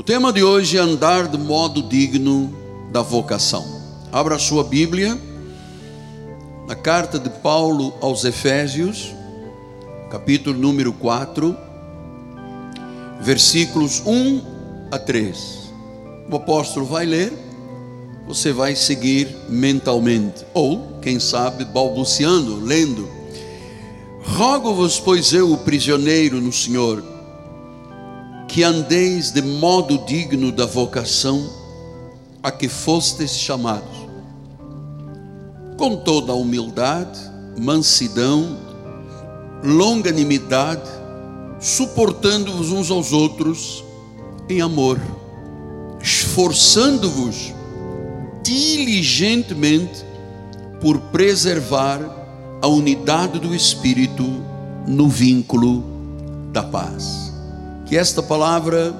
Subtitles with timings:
[0.00, 2.50] O tema de hoje é andar de modo digno
[2.90, 3.62] da vocação.
[4.10, 5.20] Abra a sua Bíblia,
[6.66, 9.14] na carta de Paulo aos Efésios,
[10.10, 11.54] capítulo número 4,
[13.20, 14.40] versículos 1
[14.90, 15.70] a 3.
[16.32, 17.30] O apóstolo vai ler,
[18.26, 23.06] você vai seguir mentalmente, ou, quem sabe, balbuciando, lendo.
[24.24, 27.19] Rogo-vos, pois eu, o prisioneiro no Senhor,
[28.50, 31.48] que andeis de modo digno da vocação
[32.42, 34.08] a que fostes chamados,
[35.76, 37.16] com toda a humildade,
[37.56, 38.58] mansidão,
[39.62, 40.90] longanimidade,
[41.60, 43.84] suportando-vos uns aos outros
[44.48, 44.98] em amor,
[46.02, 47.54] esforçando-vos
[48.42, 50.04] diligentemente
[50.80, 52.00] por preservar
[52.60, 54.24] a unidade do Espírito
[54.88, 55.84] no vínculo
[56.52, 57.29] da paz.
[57.90, 58.94] Que esta palavra,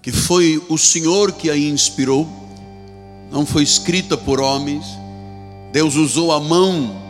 [0.00, 2.24] que foi o Senhor que a inspirou,
[3.32, 4.86] não foi escrita por homens,
[5.72, 7.02] Deus usou a mão,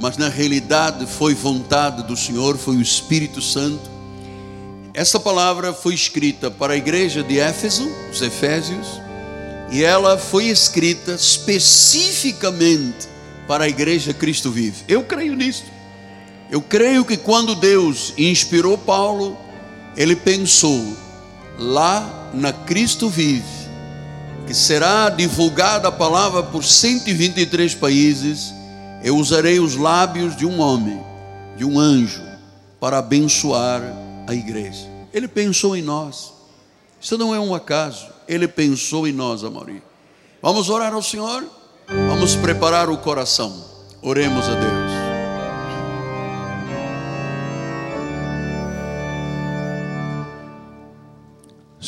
[0.00, 3.90] mas na realidade foi vontade do Senhor, foi o Espírito Santo.
[4.94, 8.86] Essa palavra foi escrita para a igreja de Éfeso, os Efésios,
[9.70, 13.06] e ela foi escrita especificamente
[13.46, 14.82] para a igreja Cristo Vive.
[14.88, 15.64] Eu creio nisso.
[16.50, 19.36] Eu creio que quando Deus inspirou Paulo,
[19.96, 20.96] ele pensou
[21.58, 23.44] lá na Cristo Vive,
[24.46, 28.52] que será divulgada a palavra por 123 países,
[29.02, 31.00] eu usarei os lábios de um homem,
[31.56, 32.22] de um anjo,
[32.80, 33.82] para abençoar
[34.26, 34.86] a igreja.
[35.12, 36.32] Ele pensou em nós.
[37.00, 38.06] Isso não é um acaso.
[38.26, 39.80] Ele pensou em nós, Amorim.
[40.42, 41.44] Vamos orar ao Senhor?
[42.08, 43.64] Vamos preparar o coração.
[44.02, 45.07] Oremos a Deus.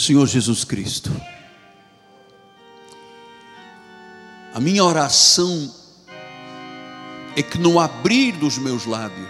[0.01, 1.15] Senhor Jesus Cristo,
[4.55, 5.71] a minha oração
[7.37, 9.29] é que no abrir dos meus lábios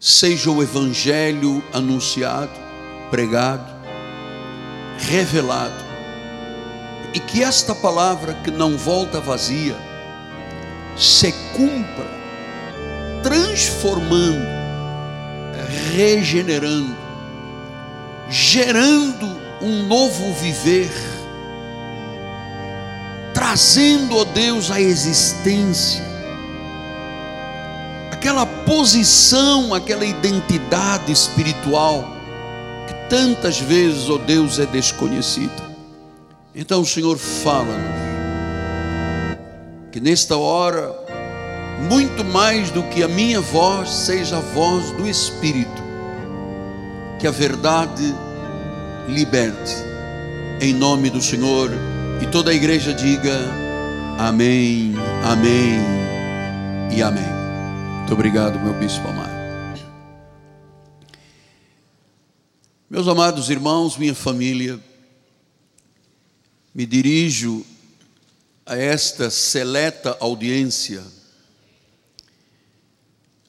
[0.00, 2.58] seja o Evangelho anunciado,
[3.10, 3.70] pregado,
[4.96, 5.84] revelado.
[7.12, 9.76] E que esta palavra que não volta vazia
[10.96, 12.10] se cumpra,
[13.22, 14.46] transformando,
[15.94, 17.01] regenerando,
[18.32, 20.90] gerando um novo viver,
[23.32, 26.04] trazendo, ó Deus, a existência,
[28.10, 32.12] aquela posição, aquela identidade espiritual
[33.12, 35.70] tantas vezes, ó Deus, é desconhecida.
[36.54, 37.76] Então, Senhor, fala-nos,
[39.92, 40.90] que nesta hora,
[41.90, 45.81] muito mais do que a minha voz, seja a voz do Espírito,
[47.22, 48.02] que a verdade
[49.06, 49.76] liberte,
[50.60, 51.70] em nome do Senhor,
[52.20, 53.38] e toda a igreja diga
[54.18, 55.78] amém, amém
[56.92, 57.22] e amém.
[57.98, 59.30] Muito obrigado, meu bispo amado.
[62.90, 64.80] Meus amados irmãos, minha família,
[66.74, 67.64] me dirijo
[68.66, 71.04] a esta seleta audiência,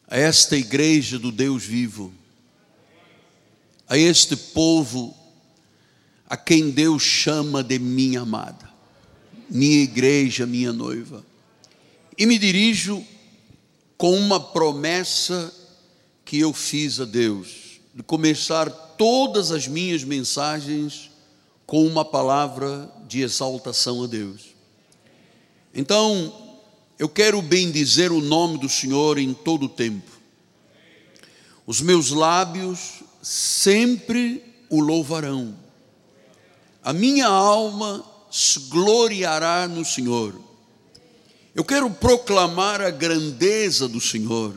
[0.07, 2.13] a esta igreja do Deus vivo,
[3.87, 5.15] a este povo
[6.27, 8.69] a quem Deus chama de minha amada,
[9.49, 11.23] minha igreja, minha noiva,
[12.17, 13.05] e me dirijo
[13.97, 15.53] com uma promessa
[16.25, 21.11] que eu fiz a Deus, de começar todas as minhas mensagens
[21.65, 24.55] com uma palavra de exaltação a Deus.
[25.73, 26.33] Então,
[26.97, 30.11] eu quero bendizer o nome do Senhor em todo o tempo.
[31.65, 35.55] Os meus lábios sempre o louvarão.
[36.83, 40.35] A minha alma se gloriará no Senhor.
[41.55, 44.53] Eu quero proclamar a grandeza do Senhor.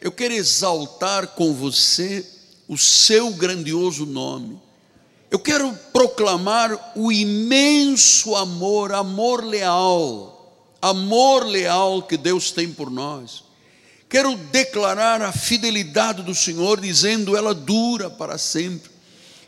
[0.00, 2.26] Eu quero exaltar com você
[2.66, 4.58] o seu grandioso nome.
[5.30, 13.44] Eu quero proclamar o imenso amor, amor leal, amor leal que Deus tem por nós.
[14.12, 18.92] Quero declarar a fidelidade do Senhor, dizendo ela dura para sempre.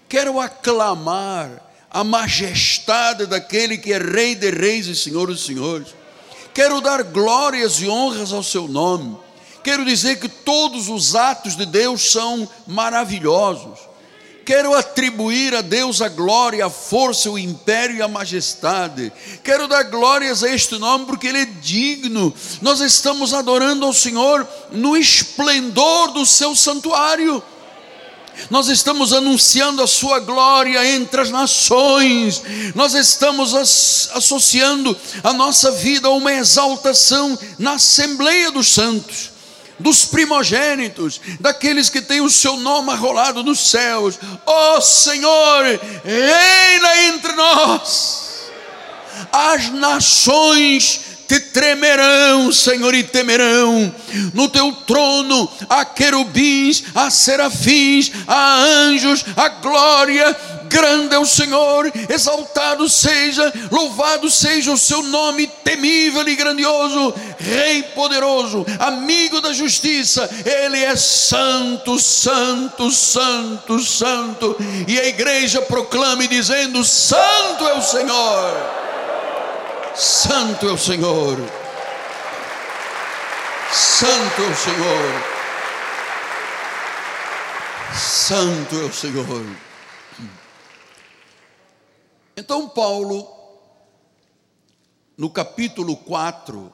[0.08, 5.94] Quero aclamar a majestade daquele que é Rei de Reis e Senhor dos Senhores.
[6.52, 9.19] Quero dar glórias e honras ao seu nome
[9.64, 13.81] Quero dizer que todos os atos de Deus são maravilhosos.
[14.44, 19.11] Quero atribuir a Deus a glória, a força, o império e a majestade.
[19.43, 22.35] Quero dar glórias a este nome porque Ele é digno.
[22.61, 27.43] Nós estamos adorando ao Senhor no esplendor do seu santuário.
[28.50, 32.43] nós estamos anunciando a Sua glória entre as nações,
[32.75, 39.31] nós estamos as, associando a nossa vida a uma exaltação na Assembleia dos Santos,
[39.79, 44.19] dos primogênitos, daqueles que têm o seu nome arrolado nos céus.
[44.47, 45.65] Ó oh, Senhor,
[46.05, 48.25] reina entre nós.
[49.32, 53.94] As nações te tremerão, Senhor, e temerão.
[54.32, 60.37] No teu trono há querubins, há serafins, há anjos, a glória.
[60.75, 67.85] Grande é o Senhor, exaltado seja, louvado seja o seu nome temível e grandioso, Rei
[67.94, 74.56] poderoso, amigo da justiça, Ele é santo, santo, santo, santo.
[74.88, 78.56] E a igreja proclame dizendo: Santo é o Senhor.
[79.94, 81.38] Santo é o Senhor.
[83.73, 85.23] Santo é o Senhor.
[87.94, 89.63] Santo é o Senhor.
[92.36, 93.28] Então, Paulo,
[95.16, 96.72] no capítulo 4,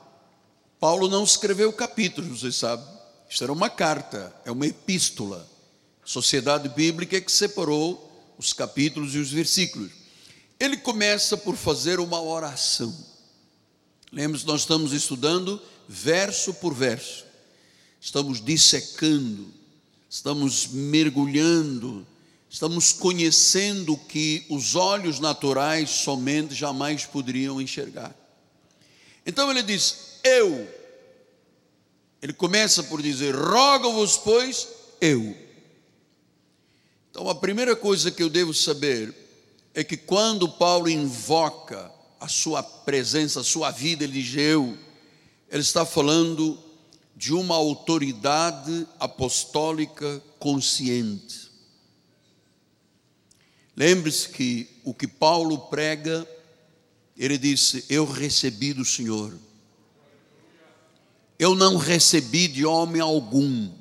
[0.78, 2.86] Paulo não escreveu capítulos, vocês sabem.
[3.28, 5.46] Isso era uma carta, é uma epístola.
[6.04, 9.92] Sociedade bíblica que separou os capítulos e os versículos.
[10.58, 12.94] Ele começa por fazer uma oração.
[14.10, 17.24] Lembra-se, nós estamos estudando verso por verso,
[18.00, 19.52] estamos dissecando,
[20.08, 22.06] estamos mergulhando,
[22.50, 28.14] estamos conhecendo que os olhos naturais somente jamais poderiam enxergar.
[29.24, 30.68] Então ele diz: Eu.
[32.20, 34.66] Ele começa por dizer: Rogo-vos, pois,
[35.00, 35.36] eu.
[37.10, 39.14] Então a primeira coisa que eu devo saber
[39.72, 44.76] é que quando Paulo invoca a sua presença, a sua vida, ele diz eu.
[45.48, 46.58] Ele está falando
[47.16, 51.49] de uma autoridade apostólica consciente.
[53.80, 56.28] Lembre-se que o que Paulo prega,
[57.16, 59.32] ele disse: Eu recebi do Senhor.
[61.38, 63.72] Eu não recebi de homem algum,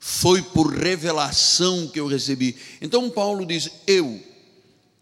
[0.00, 2.56] foi por revelação que eu recebi.
[2.80, 4.20] Então Paulo diz: Eu.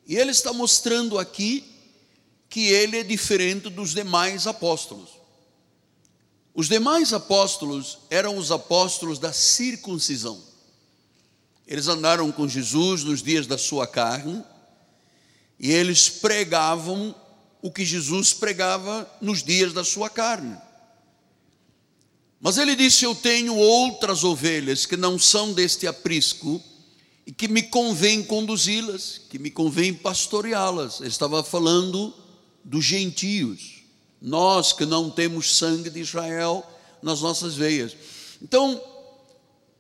[0.07, 1.65] E ele está mostrando aqui
[2.51, 5.09] que ele é diferente dos demais apóstolos.
[6.55, 10.48] Os demais apóstolos eram os apóstolos da circuncisão.
[11.69, 14.43] Eles andaram com Jesus nos dias da sua carne
[15.61, 17.15] e eles pregavam
[17.61, 20.57] o que Jesus pregava nos dias da sua carne.
[22.41, 26.63] Mas ele disse: Eu tenho outras ovelhas que não são deste aprisco
[27.27, 31.01] e que me convém conduzi-las, que me convém pastoreá-las.
[31.01, 32.15] Ele estava falando
[32.65, 33.83] dos gentios,
[34.23, 36.65] nós que não temos sangue de Israel
[37.03, 37.95] nas nossas veias.
[38.41, 38.81] Então,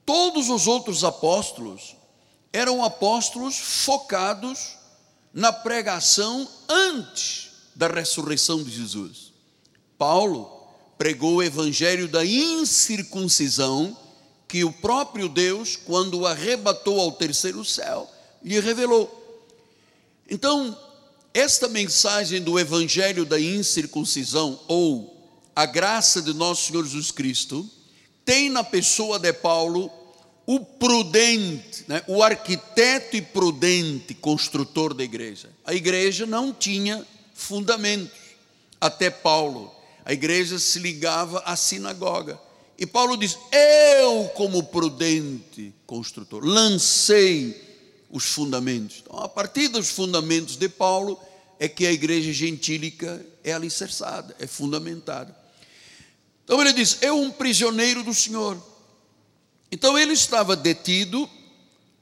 [0.08, 1.94] todos os outros apóstolos
[2.50, 4.78] eram apóstolos focados
[5.34, 9.34] na pregação antes da ressurreição de Jesus.
[9.99, 10.66] Paulo
[10.96, 13.94] pregou o evangelho da incircuncisão
[14.49, 18.10] que o próprio Deus, quando o arrebatou ao terceiro céu,
[18.43, 19.14] lhe revelou.
[20.26, 20.75] Então,
[21.34, 27.70] esta mensagem do Evangelho da incircuncisão, ou a graça de nosso Senhor Jesus Cristo,
[28.25, 29.97] tem na pessoa de Paulo
[30.48, 35.50] o prudente, né, o arquiteto e prudente construtor da igreja.
[35.62, 38.19] A igreja não tinha fundamentos,
[38.81, 39.70] até Paulo.
[40.06, 42.40] A igreja se ligava à sinagoga.
[42.78, 47.55] E Paulo diz: Eu, como prudente construtor, lancei
[48.10, 49.02] os fundamentos.
[49.02, 51.20] Então, a partir dos fundamentos de Paulo,
[51.58, 55.36] é que a igreja gentílica é alicerçada, é fundamentada.
[56.43, 58.78] Então ele diz: Eu, um prisioneiro do Senhor.
[59.70, 61.29] Então ele estava detido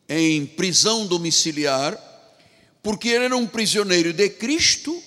[0.08, 1.98] em prisão domiciliar,
[2.82, 5.02] porque ele era um prisioneiro de Cristo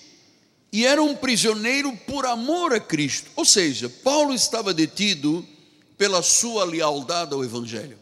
[0.72, 3.32] e era um prisioneiro por amor a Cristo.
[3.36, 5.48] Ou seja, Paulo estava detido
[5.98, 7.98] pela sua lealdade ao Evangelho.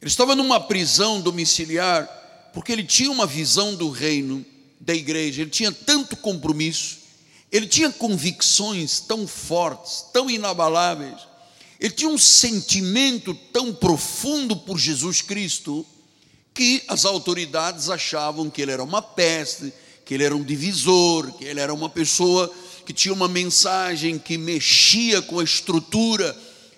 [0.00, 2.08] Ele estava numa prisão domiciliar
[2.52, 4.44] porque ele tinha uma visão do reino,
[4.80, 6.98] da igreja, ele tinha tanto compromisso,
[7.50, 11.20] ele tinha convicções tão fortes, tão inabaláveis,
[11.78, 15.84] ele tinha um sentimento tão profundo por Jesus Cristo,
[16.54, 19.72] que as autoridades achavam que ele era uma peste,
[20.04, 22.50] que ele era um divisor, que ele era uma pessoa
[22.86, 26.34] que tinha uma mensagem que mexia com a estrutura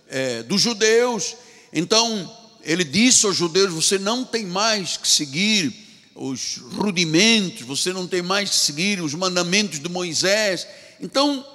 [0.08, 1.36] é, dos judeus.
[1.72, 5.72] Então, ele disse aos judeus: você não tem mais que seguir
[6.14, 10.66] os rudimentos, você não tem mais que seguir os mandamentos de Moisés.
[11.00, 11.46] Então,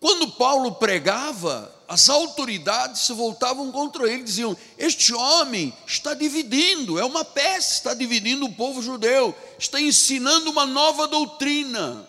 [0.00, 7.04] quando Paulo pregava, as autoridades se voltavam contra ele, diziam: Este homem está dividindo, é
[7.04, 12.08] uma peste, está dividindo o povo judeu, está ensinando uma nova doutrina.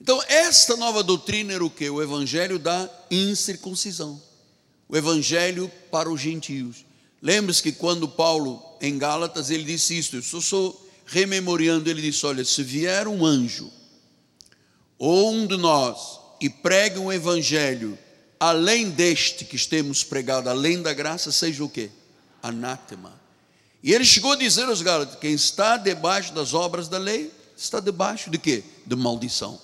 [0.00, 1.88] Então, esta nova doutrina era o que?
[1.88, 4.20] O evangelho da incircuncisão,
[4.88, 6.84] o evangelho para os gentios.
[7.22, 12.26] Lembre-se que quando Paulo, em Gálatas, ele disse isso, eu só estou rememorando, ele disse:
[12.26, 13.70] Olha, se vier um anjo,
[14.98, 17.98] ou um de nós, e pregue um evangelho
[18.38, 21.90] além deste que temos pregado, além da graça, seja o que?
[22.42, 23.18] Anátema.
[23.82, 27.80] E ele chegou a dizer aos Gálatas: quem está debaixo das obras da lei, está
[27.80, 28.62] debaixo de quê?
[28.84, 29.60] De maldição.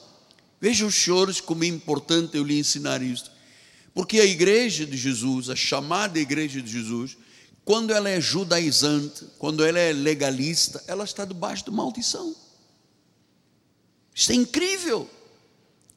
[0.61, 3.31] Vejam os senhores como é importante eu lhe ensinar isto.
[3.95, 7.17] Porque a igreja de Jesus, a chamada igreja de Jesus,
[7.65, 12.35] quando ela é judaizante, quando ela é legalista, ela está debaixo de maldição.
[14.15, 15.09] Isso é incrível.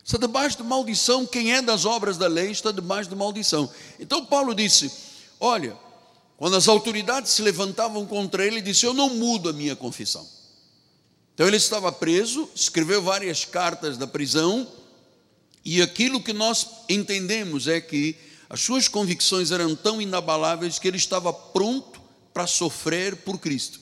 [0.06, 1.26] Está debaixo de maldição.
[1.26, 3.68] Quem é das obras da lei está debaixo de maldição.
[4.00, 4.92] Então Paulo disse:
[5.40, 5.76] Olha,
[6.38, 10.24] quando as autoridades se levantavam contra ele, ele disse: Eu não mudo a minha confissão.
[11.34, 14.68] Então ele estava preso, escreveu várias cartas da prisão,
[15.66, 18.16] e aquilo que nós entendemos é que
[18.48, 22.00] as suas convicções eram tão inabaláveis que ele estava pronto
[22.32, 23.80] para sofrer por Cristo.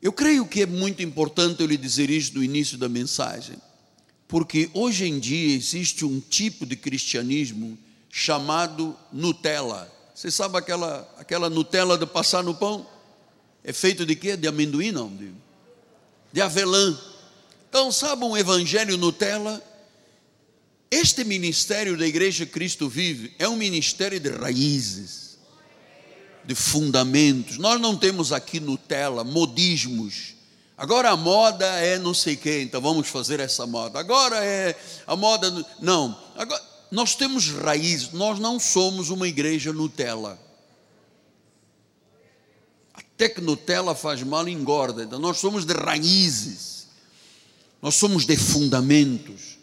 [0.00, 3.58] Eu creio que é muito importante eu lhe dizer isto no início da mensagem
[4.32, 7.78] porque hoje em dia existe um tipo de cristianismo
[8.10, 9.92] chamado Nutella.
[10.14, 12.88] Você sabe aquela, aquela Nutella de passar no pão?
[13.62, 14.34] É feito de quê?
[14.34, 15.14] De amendoim, não?
[15.14, 15.32] De,
[16.32, 16.98] de avelã.
[17.68, 19.62] Então, sabe um evangelho Nutella?
[20.90, 25.36] Este ministério da Igreja Cristo Vive é um ministério de raízes,
[26.42, 27.58] de fundamentos.
[27.58, 30.36] Nós não temos aqui Nutella, modismos
[30.76, 33.98] Agora a moda é não sei quem, então vamos fazer essa moda.
[34.00, 34.76] Agora é
[35.06, 35.50] a moda.
[35.80, 40.38] Não, agora, nós temos raízes, nós não somos uma igreja Nutella.
[42.92, 46.88] Até que Nutella faz mal engorda, então nós somos de raízes,
[47.80, 49.58] nós somos de fundamentos,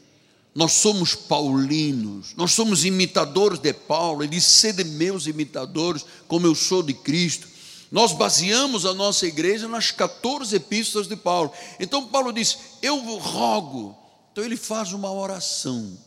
[0.56, 6.56] nós somos paulinos, nós somos imitadores de Paulo, ele disse: sede meus imitadores, como eu
[6.56, 7.49] sou de Cristo.
[7.92, 11.52] Nós baseamos a nossa igreja nas 14 epístolas de Paulo.
[11.80, 13.98] Então Paulo diz: Eu rogo.
[14.32, 15.98] Então ele faz uma oração,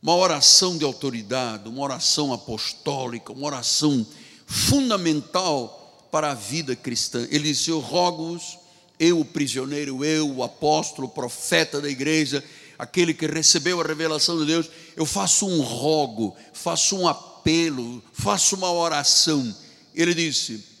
[0.00, 4.06] uma oração de autoridade, uma oração apostólica, uma oração
[4.46, 7.26] fundamental para a vida cristã.
[7.30, 8.58] Ele diz: Eu rogo-vos,
[8.98, 12.44] eu, o prisioneiro, eu, o apóstolo, o profeta da igreja,
[12.78, 18.54] aquele que recebeu a revelação de Deus, eu faço um rogo, faço um apelo, faço
[18.54, 19.52] uma oração.
[19.94, 20.71] Ele disse: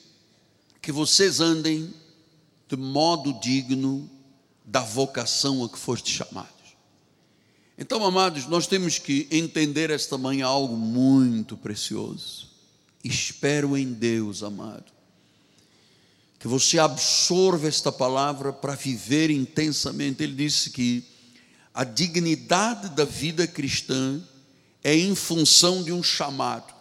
[0.82, 1.94] que vocês andem
[2.68, 4.10] de modo digno
[4.64, 6.50] da vocação a que foste chamados.
[7.78, 12.50] Então, amados, nós temos que entender esta manhã algo muito precioso.
[13.02, 14.84] Espero em Deus, amado,
[16.38, 20.22] que você absorva esta palavra para viver intensamente.
[20.22, 21.04] Ele disse que
[21.72, 24.20] a dignidade da vida cristã
[24.82, 26.74] é em função de um chamado.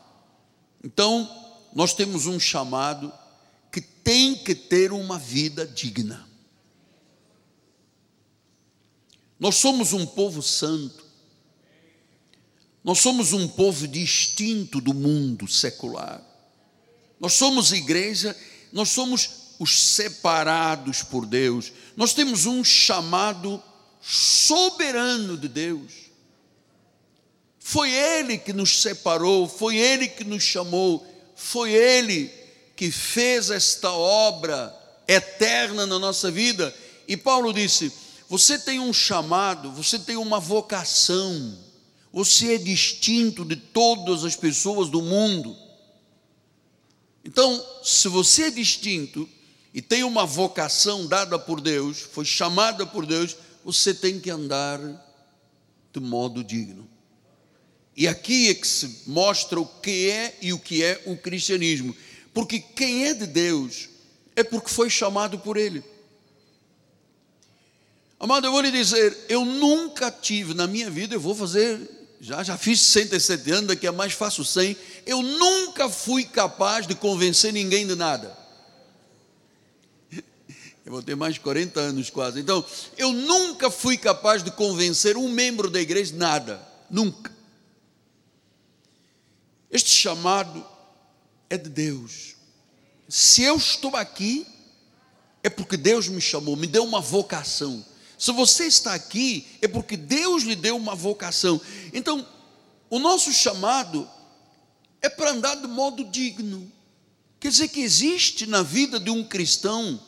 [0.84, 1.30] Então,
[1.74, 3.12] nós temos um chamado
[4.04, 6.28] tem que ter uma vida digna.
[9.40, 11.04] Nós somos um povo santo.
[12.84, 16.22] Nós somos um povo distinto do mundo secular.
[17.20, 18.36] Nós somos igreja,
[18.72, 21.72] nós somos os separados por Deus.
[21.96, 23.62] Nós temos um chamado
[24.02, 25.92] soberano de Deus.
[27.60, 31.06] Foi Ele que nos separou, foi Ele que nos chamou,
[31.36, 32.41] foi Ele
[32.82, 34.76] que fez esta obra
[35.08, 36.76] eterna na nossa vida.
[37.08, 37.94] E Paulo disse:
[38.28, 41.60] você tem um chamado, você tem uma vocação,
[42.12, 45.56] você é distinto de todas as pessoas do mundo.
[47.24, 49.30] Então, se você é distinto
[49.72, 54.80] e tem uma vocação dada por Deus, foi chamada por Deus, você tem que andar
[55.94, 56.90] de modo digno.
[57.96, 61.96] E aqui é que se mostra o que é e o que é o cristianismo.
[62.34, 63.90] Porque quem é de Deus
[64.36, 65.84] é porque foi chamado por Ele.
[68.20, 71.80] Amado, eu vou lhe dizer, eu nunca tive na minha vida, eu vou fazer,
[72.20, 76.94] já, já fiz 67 anos, daqui a mais faço 100, eu nunca fui capaz de
[76.94, 78.38] convencer ninguém de nada.
[80.86, 82.40] Eu vou ter mais de 40 anos quase.
[82.40, 82.66] Então,
[82.98, 86.60] eu nunca fui capaz de convencer um membro da igreja de nada.
[86.90, 87.32] Nunca.
[89.70, 90.66] Este chamado
[91.52, 92.36] é de Deus.
[93.10, 94.48] Se eu estou aqui,
[95.44, 97.86] é porque Deus me chamou, me deu uma vocação.
[98.18, 101.60] Se você está aqui, é porque Deus lhe deu uma vocação.
[101.92, 102.26] Então,
[102.90, 104.10] o nosso chamado
[105.02, 106.72] é para andar de modo digno.
[107.38, 110.00] Quer dizer que existe na vida de um cristão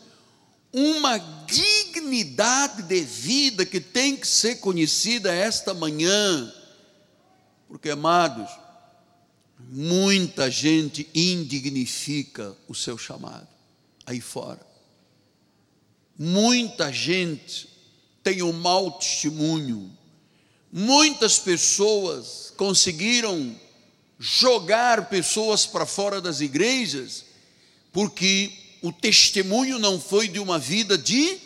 [0.72, 6.54] uma dignidade de vida que tem que ser conhecida esta manhã.
[7.68, 8.50] Porque, amados,
[9.70, 13.48] muita gente indignifica o seu chamado
[14.06, 14.66] aí fora.
[16.18, 17.70] Muita gente
[18.22, 19.92] tem um mau testemunho.
[20.72, 23.56] Muitas pessoas conseguiram
[24.20, 27.26] jogar pessoas para fora das igrejas,
[27.92, 28.52] porque
[28.82, 31.38] o testemunho não foi de uma vida de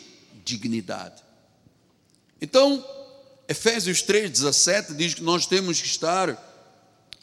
[0.44, 1.22] dignidade.
[2.40, 2.84] Então,
[3.48, 6.47] Efésios 3,17 diz que nós temos que estar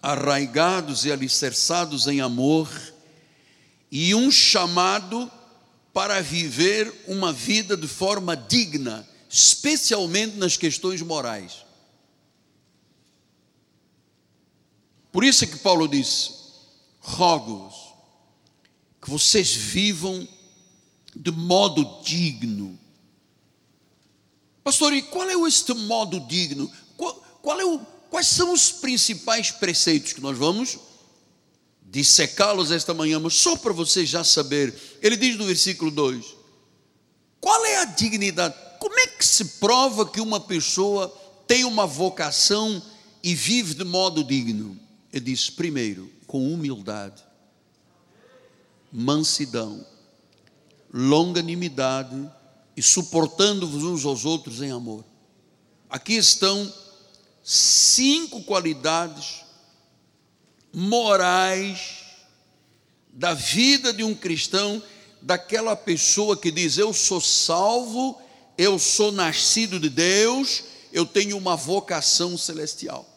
[0.05, 2.69] arraigados e alicerçados em amor
[3.91, 5.31] e um chamado
[5.91, 11.65] para viver uma vida de forma digna, especialmente nas questões morais.
[15.11, 16.33] Por isso é que Paulo disse:
[16.99, 17.73] rogo-vos
[19.01, 20.27] que vocês vivam
[21.15, 22.77] de modo digno.
[24.63, 26.71] Pastor, e qual é este modo digno?
[26.95, 30.79] Qual, qual é o, quais são os principais preceitos que nós vamos
[31.95, 34.73] dissecá-los esta manhã, mas só para vocês já saber.
[35.01, 36.25] Ele diz no versículo 2:
[37.39, 38.53] Qual é a dignidade?
[38.79, 41.07] Como é que se prova que uma pessoa
[41.47, 42.81] tem uma vocação
[43.23, 44.77] e vive de modo digno?
[45.13, 47.23] Ele diz: primeiro, com humildade,
[48.91, 49.85] mansidão,
[50.93, 52.29] longanimidade
[52.75, 55.05] e suportando-vos uns aos outros em amor.
[55.89, 56.73] Aqui estão
[57.45, 59.45] cinco qualidades
[60.73, 62.03] morais
[63.13, 64.81] da vida de um cristão,
[65.21, 68.19] daquela pessoa que diz: Eu sou salvo,
[68.57, 73.07] eu sou nascido de Deus, eu tenho uma vocação celestial.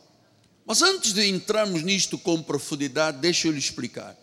[0.66, 4.14] Mas antes de entrarmos nisto com profundidade, deixa eu lhe explicar.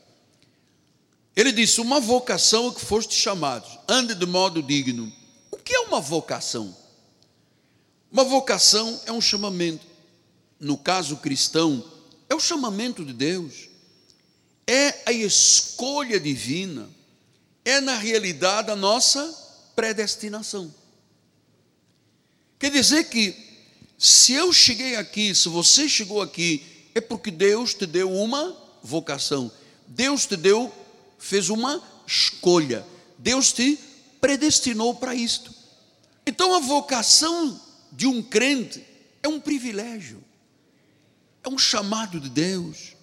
[1.35, 5.11] Ele disse: Uma vocação a que foste chamados, ande de modo digno.
[5.49, 6.85] O que é uma vocação?
[8.11, 9.94] Uma vocação é um chamamento.
[10.59, 11.83] No caso cristão,
[12.29, 13.69] é o chamamento de Deus,
[14.67, 16.89] é a escolha divina,
[17.63, 19.23] é na realidade a nossa
[19.75, 20.73] predestinação.
[22.57, 23.35] Quer dizer que
[23.97, 26.63] se eu cheguei aqui, se você chegou aqui,
[26.93, 29.51] é porque Deus te deu uma vocação.
[29.87, 30.73] Deus te deu,
[31.19, 32.85] fez uma escolha.
[33.17, 33.77] Deus te
[34.19, 35.53] predestinou para isto.
[36.25, 37.59] Então a vocação
[37.91, 38.83] de um crente
[39.21, 40.23] é um privilégio.
[41.45, 42.95] É um chamado de Deus.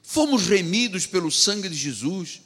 [0.00, 2.40] Fomos remidos pelo sangue de Jesus.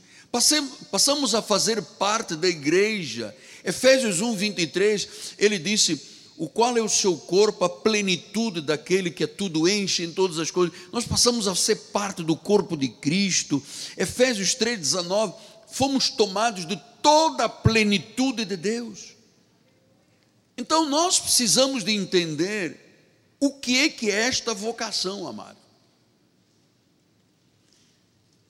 [0.90, 3.37] Passamos a fazer parte da igreja.
[3.62, 6.00] Efésios 1, 23, ele disse:
[6.37, 10.38] o qual é o seu corpo, a plenitude daquele que é tudo enche em todas
[10.38, 10.76] as coisas.
[10.90, 13.62] Nós passamos a ser parte do corpo de Cristo.
[13.96, 15.35] Efésios 3,19,
[15.70, 19.14] fomos tomados de toda a plenitude de Deus.
[20.57, 22.84] Então nós precisamos de entender
[23.44, 25.59] o que é que é esta vocação, amado.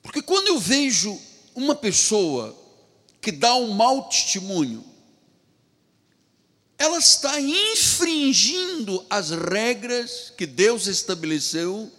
[0.00, 1.20] Porque quando eu vejo
[1.52, 2.56] uma pessoa
[3.20, 4.84] que dá um mau testemunho,
[6.78, 11.90] ela está infringindo as regras que Deus estabeleceu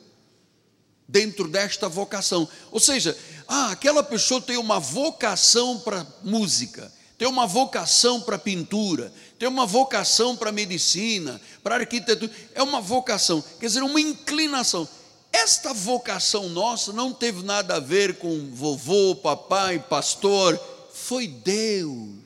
[1.05, 2.47] dentro desta vocação.
[2.71, 9.11] Ou seja, ah, aquela pessoa tem uma vocação para música, tem uma vocação para pintura,
[9.39, 14.87] tem uma vocação para medicina, para arquitetura, é uma vocação, quer dizer, uma inclinação.
[15.31, 20.59] Esta vocação nossa não teve nada a ver com vovô, papai, pastor,
[20.93, 22.25] foi Deus.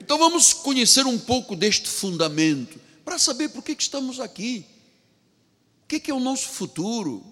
[0.00, 4.66] Então vamos conhecer um pouco deste fundamento, para saber por que, estamos aqui,
[5.84, 7.24] o que, que é o nosso futuro,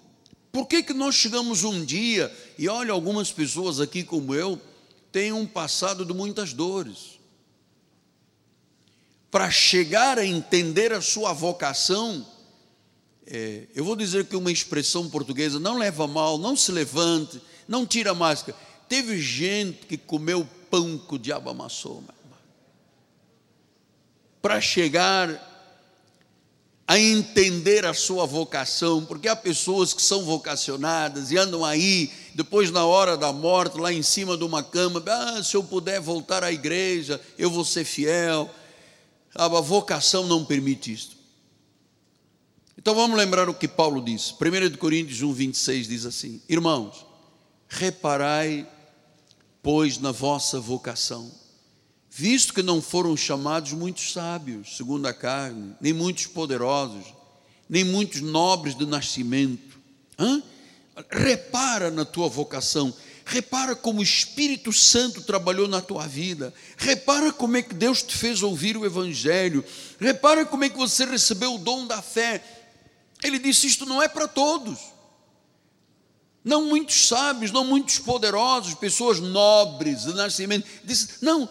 [0.51, 4.61] por que, que nós chegamos um dia, e olha, algumas pessoas aqui como eu,
[5.13, 7.21] têm um passado de muitas dores.
[9.31, 12.27] Para chegar a entender a sua vocação,
[13.27, 17.87] é, eu vou dizer que uma expressão portuguesa, não leva mal, não se levante, não
[17.87, 18.59] tira a máscara.
[18.89, 22.03] Teve gente que comeu pão que o diabo amassou
[24.43, 25.52] para chegar
[26.87, 32.71] a entender a sua vocação, porque há pessoas que são vocacionadas e andam aí, depois
[32.71, 36.43] na hora da morte, lá em cima de uma cama, ah, se eu puder voltar
[36.43, 38.51] à igreja, eu vou ser fiel.
[39.35, 41.17] A vocação não permite isto.
[42.77, 44.33] Então vamos lembrar o que Paulo diz.
[44.33, 47.07] 1 Coríntios 1, 26 diz assim: Irmãos,
[47.69, 48.69] reparai,
[49.63, 51.42] pois, na vossa vocação
[52.15, 57.07] visto que não foram chamados muitos sábios, segundo a carne, nem muitos poderosos,
[57.67, 59.81] nem muitos nobres de nascimento.
[60.19, 60.43] Hã?
[61.11, 62.93] Repara na tua vocação,
[63.25, 68.15] repara como o Espírito Santo trabalhou na tua vida, repara como é que Deus te
[68.15, 69.65] fez ouvir o Evangelho,
[69.99, 72.45] repara como é que você recebeu o dom da fé.
[73.25, 74.79] Ele disse: Isto não é para todos.
[76.45, 80.69] Não muitos sábios, não muitos poderosos, pessoas nobres de nascimento.
[80.85, 81.49] Disse: Não,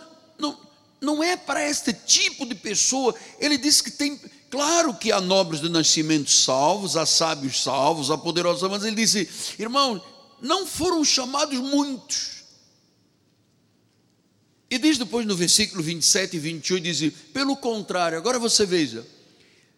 [1.01, 3.15] não, é para este tipo de pessoa.
[3.39, 4.19] Ele disse que tem,
[4.51, 9.27] claro que há nobres de nascimento salvos, há sábios salvos, há poderosos, mas ele disse,
[9.57, 9.99] irmão,
[10.39, 12.41] não foram chamados muitos.
[14.69, 19.05] E diz depois no versículo 27 e 28, diz, pelo contrário, agora você veja,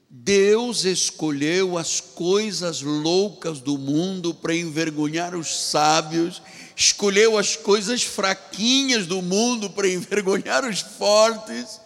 [0.08, 6.42] Deus escolheu as coisas loucas do mundo para envergonhar os sábios,
[6.76, 11.82] escolheu as coisas fraquinhas do mundo para envergonhar os fortes.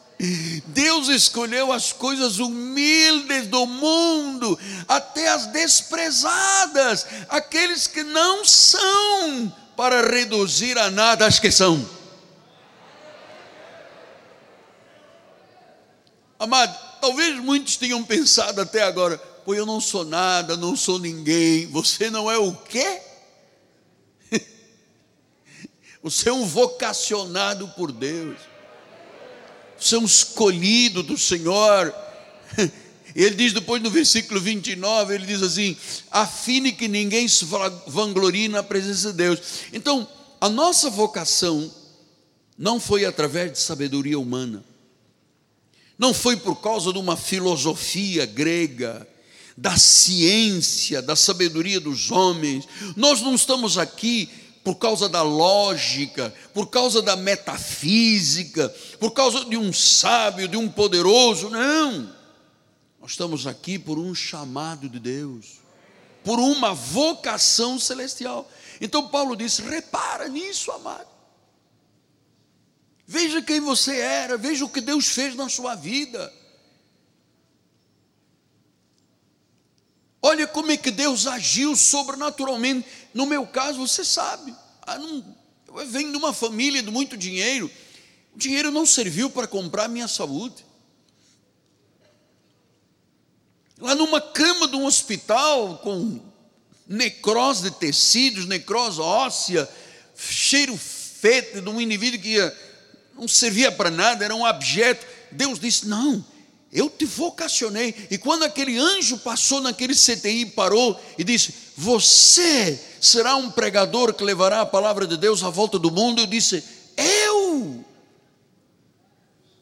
[0.67, 10.10] Deus escolheu as coisas humildes do mundo, até as desprezadas, aqueles que não são, para
[10.10, 11.88] reduzir a nada as que são.
[16.39, 21.67] Amado, talvez muitos tenham pensado até agora, pô, eu não sou nada, não sou ninguém,
[21.67, 23.02] você não é o quê?
[26.10, 28.38] Você é um vocacionado por Deus.
[29.78, 31.93] Você é um escolhido do Senhor.
[33.13, 35.76] Ele diz depois no versículo 29, ele diz assim:
[36.12, 37.46] afine que ninguém se
[37.88, 39.39] vanglorie na presença de Deus.
[39.74, 40.08] Então,
[40.39, 41.74] a nossa vocação
[42.56, 44.63] não foi através de sabedoria humana,
[45.98, 49.08] não foi por causa de uma filosofia grega,
[49.58, 52.67] da ciência, da sabedoria dos homens.
[52.96, 54.30] Nós não estamos aqui
[54.67, 58.67] por causa da lógica, por causa da metafísica,
[58.99, 62.13] por causa de um sábio, de um poderoso, não.
[62.99, 65.62] Nós estamos aqui por um chamado de Deus,
[66.21, 68.51] por uma vocação celestial.
[68.82, 71.08] Então Paulo disse: repara nisso, amado.
[73.06, 76.34] Veja quem você era, veja o que Deus fez na sua vida.
[80.28, 82.86] Olha como é que Deus agiu sobrenaturalmente.
[83.13, 87.72] No meu caso, você sabe, ah, eu venho de uma família de muito dinheiro.
[88.36, 90.66] O dinheiro não serviu para comprar minha saúde.
[93.80, 96.20] Lá numa cama de um hospital com
[96.86, 99.70] necrose de tecidos, necrose óssea,
[100.13, 102.38] cheiro fétido de um indivíduo que
[103.16, 105.06] não servia para nada, era um objeto.
[105.32, 106.26] Deus disse: Não,
[106.71, 107.93] eu te vocacionei.
[108.12, 114.23] E quando aquele anjo passou naquele CTI, parou e disse: Você será um pregador que
[114.23, 116.21] levará a palavra de Deus à volta do mundo?
[116.21, 116.63] Eu disse:
[116.97, 117.86] Eu.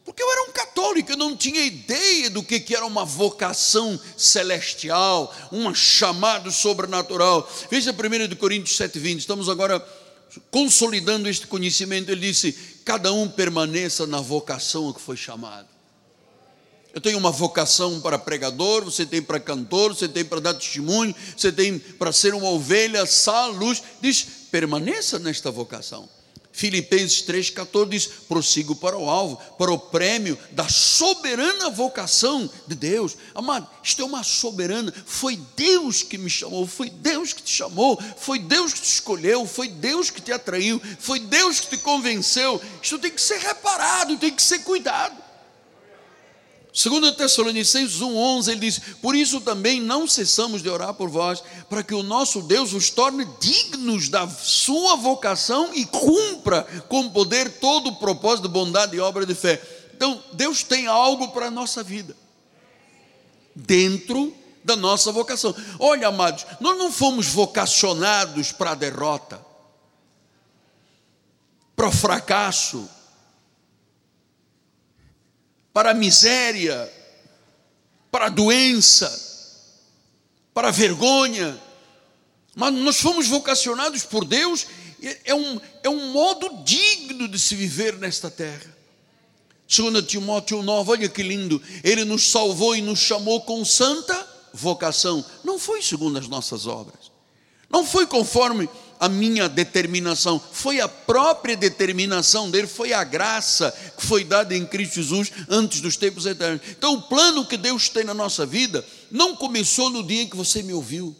[0.04, 5.34] Porque eu era um católico, eu não tinha ideia do que era uma vocação celestial,
[5.50, 7.48] um chamado sobrenatural.
[7.70, 9.84] Veja 1 Coríntios 7,20, estamos agora
[10.50, 12.10] consolidando este conhecimento.
[12.10, 12.52] Ele disse:
[12.84, 15.75] Cada um permaneça na vocação a que foi chamado.
[16.96, 21.14] Eu tenho uma vocação para pregador, você tem para cantor, você tem para dar testemunho,
[21.36, 23.82] você tem para ser uma ovelha, sal, luz.
[24.00, 26.08] Diz, permaneça nesta vocação.
[26.50, 33.14] Filipenses 3,14 diz: prossigo para o alvo, para o prêmio da soberana vocação de Deus.
[33.34, 34.90] Amado, isto é uma soberana.
[35.04, 39.46] Foi Deus que me chamou, foi Deus que te chamou, foi Deus que te escolheu,
[39.46, 42.58] foi Deus que te atraiu, foi Deus que te convenceu.
[42.82, 45.25] Isto tem que ser reparado, tem que ser cuidado.
[46.76, 51.82] Segundo Tessalonicenses 1:11 ele diz: "Por isso também não cessamos de orar por vós, para
[51.82, 57.86] que o nosso Deus os torne dignos da sua vocação e cumpra com poder todo
[57.88, 59.58] o propósito de bondade e obra de fé."
[59.94, 62.14] Então, Deus tem algo para a nossa vida.
[63.54, 65.54] Dentro da nossa vocação.
[65.78, 69.40] Olha, amados, nós não fomos vocacionados para a derrota,
[71.74, 72.86] para o fracasso,
[75.76, 76.90] para a miséria,
[78.10, 79.12] para a doença,
[80.54, 81.54] para a vergonha.
[82.54, 84.66] Mas nós fomos vocacionados por Deus,
[85.22, 88.74] é um, é um modo digno de se viver nesta terra.
[89.68, 95.22] Segundo Timóteo 9, olha que lindo, ele nos salvou e nos chamou com santa vocação.
[95.44, 97.12] Não foi segundo as nossas obras,
[97.68, 98.66] não foi conforme
[98.98, 104.66] a minha determinação, foi a própria determinação dele, foi a graça que foi dada em
[104.66, 106.62] Cristo Jesus antes dos tempos eternos.
[106.70, 110.36] Então, o plano que Deus tem na nossa vida não começou no dia em que
[110.36, 111.16] você me ouviu.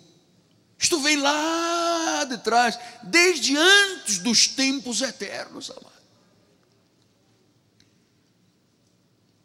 [0.79, 5.96] Isto vem lá de trás, desde antes dos tempos eternos, amado.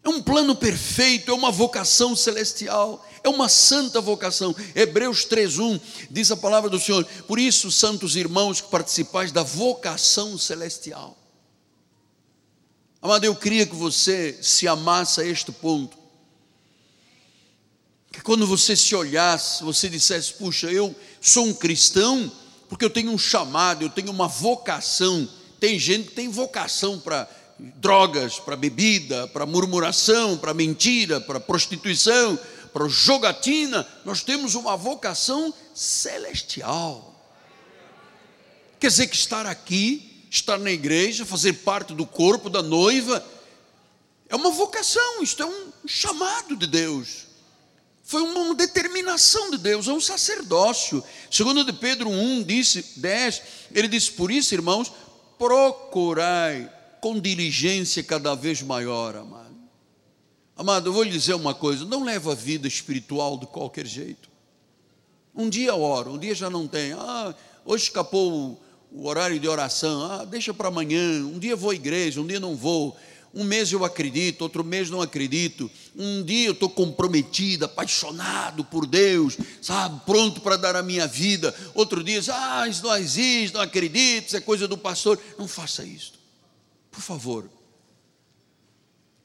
[0.04, 4.56] É um plano perfeito, é uma vocação celestial, é uma santa vocação.
[4.74, 10.38] Hebreus 3:1 diz a palavra do Senhor: "Por isso, santos irmãos, que participais da vocação
[10.40, 11.16] celestial".
[13.00, 15.98] Amado, eu queria que você se amasse a este ponto.
[18.12, 22.32] Que quando você se olhasse, você dissesse: "Puxa, eu sou um cristão
[22.68, 25.30] porque eu tenho um chamado, eu tenho uma vocação".
[25.60, 27.30] Tem gente que tem vocação para
[27.62, 32.38] drogas, para bebida, para murmuração, para mentira, para prostituição,
[32.74, 37.08] para jogatina, nós temos uma vocação celestial.
[38.80, 43.24] Quer dizer que estar aqui, estar na igreja, fazer parte do corpo da noiva,
[44.28, 47.28] é uma vocação, isto é um chamado de Deus.
[48.04, 51.04] Foi uma determinação de Deus, é um sacerdócio.
[51.30, 54.92] Segundo de Pedro 1, disse, 10, ele disse, por isso, irmãos,
[55.38, 56.70] procurai
[57.02, 59.52] com diligência cada vez maior, amado.
[60.56, 64.30] Amado, eu vou lhe dizer uma coisa: não leva a vida espiritual de qualquer jeito.
[65.36, 66.94] Um dia oro, um dia já não tem.
[66.94, 67.34] Ah,
[67.66, 68.62] hoje escapou
[68.92, 70.06] o horário de oração.
[70.06, 71.26] Ah, deixa para amanhã.
[71.26, 72.96] Um dia vou à igreja, um dia não vou.
[73.34, 75.72] Um mês eu acredito, outro mês não acredito.
[75.96, 81.56] Um dia eu estou comprometido, apaixonado por Deus, sabe, pronto para dar a minha vida.
[81.74, 85.18] Outro dia, ah, isso não existe, não acredito, isso é coisa do pastor.
[85.40, 86.21] Não faça isso.
[86.92, 87.50] Por favor,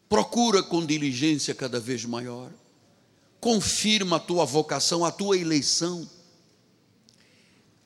[0.08, 2.50] procura com diligência cada vez maior.
[3.40, 6.08] Confirma a tua vocação, a tua eleição,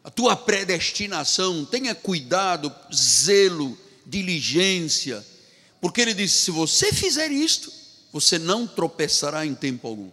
[0.04, 1.64] a tua predestinação.
[1.64, 5.26] Tenha cuidado, zelo, diligência,
[5.80, 7.72] porque ele disse: se você fizer isto,
[8.12, 10.10] você não tropeçará em tempo algum.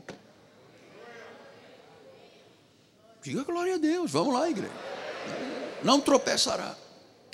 [3.22, 4.72] Diga glória a Deus, vamos lá, igreja.
[5.84, 6.78] Não tropeçará.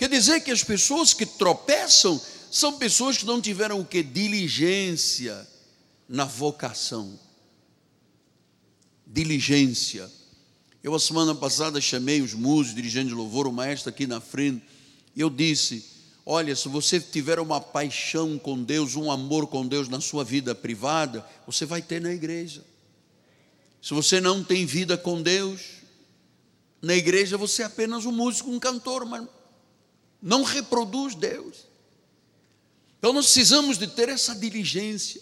[0.03, 2.19] Quer dizer que as pessoas que tropeçam
[2.51, 4.03] são pessoas que não tiveram o que?
[4.03, 5.47] Diligência
[6.09, 7.17] na vocação.
[9.07, 10.11] Diligência.
[10.83, 14.61] Eu, a semana passada, chamei os músicos, dirigentes de louvor, o maestro aqui na frente,
[15.15, 15.85] e eu disse:
[16.25, 20.53] Olha, se você tiver uma paixão com Deus, um amor com Deus na sua vida
[20.53, 22.61] privada, você vai ter na igreja.
[23.81, 25.61] Se você não tem vida com Deus,
[26.81, 29.25] na igreja você é apenas um músico, um cantor, mas
[30.23, 31.67] não reproduz Deus.
[32.97, 35.21] Então nós precisamos de ter essa diligência.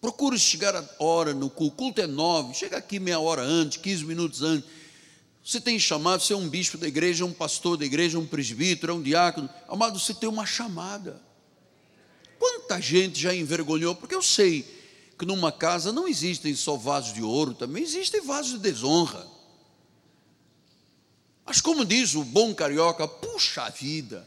[0.00, 1.72] Procure chegar a hora no culto.
[1.72, 2.54] O culto é nove.
[2.54, 4.68] Chega aqui meia hora antes, 15 minutos antes.
[5.44, 8.92] Você tem chamado, você é um bispo da igreja, um pastor da igreja, um presbítero,
[8.92, 9.48] é um diácono.
[9.68, 11.22] Amado, você tem uma chamada.
[12.36, 13.94] Quanta gente já envergonhou?
[13.94, 14.62] Porque eu sei
[15.16, 19.26] que numa casa não existem só vasos de ouro, também existem vasos de desonra.
[21.46, 24.26] Mas como diz o bom carioca, puxa vida,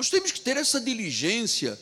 [0.00, 1.78] nós temos que ter essa diligência,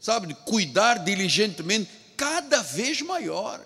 [0.00, 3.62] sabe, de cuidar diligentemente, cada vez maior.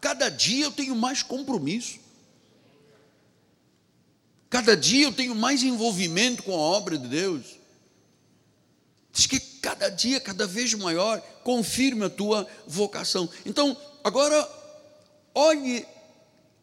[0.00, 2.00] Cada dia eu tenho mais compromisso.
[4.50, 7.44] Cada dia eu tenho mais envolvimento com a obra de Deus.
[9.12, 13.30] Diz que cada dia, cada vez maior, confirme a tua vocação.
[13.44, 14.50] Então, agora,
[15.32, 15.86] olhe,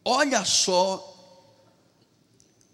[0.04, 1.13] olha só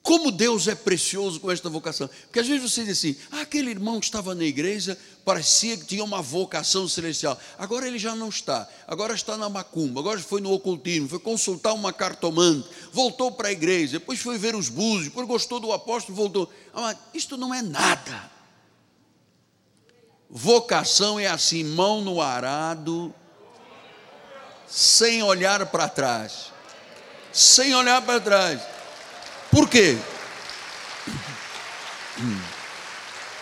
[0.03, 2.09] como Deus é precioso com esta vocação.
[2.09, 5.85] Porque às vezes você diz assim: ah, aquele irmão que estava na igreja parecia que
[5.85, 7.39] tinha uma vocação celestial.
[7.59, 8.67] Agora ele já não está.
[8.87, 10.01] Agora está na macumba.
[10.01, 11.09] Agora foi no ocultismo.
[11.09, 12.67] Foi consultar uma cartomante.
[12.93, 13.99] Voltou para a igreja.
[13.99, 15.09] Depois foi ver os búzios.
[15.09, 16.17] Depois gostou do apóstolo.
[16.17, 16.51] Voltou.
[16.75, 18.31] Ah, isto não é nada.
[20.31, 23.15] Vocação é assim: mão no arado,
[24.67, 26.53] sem olhar para trás.
[27.33, 28.80] Sem olhar para trás.
[29.51, 29.99] Por quê?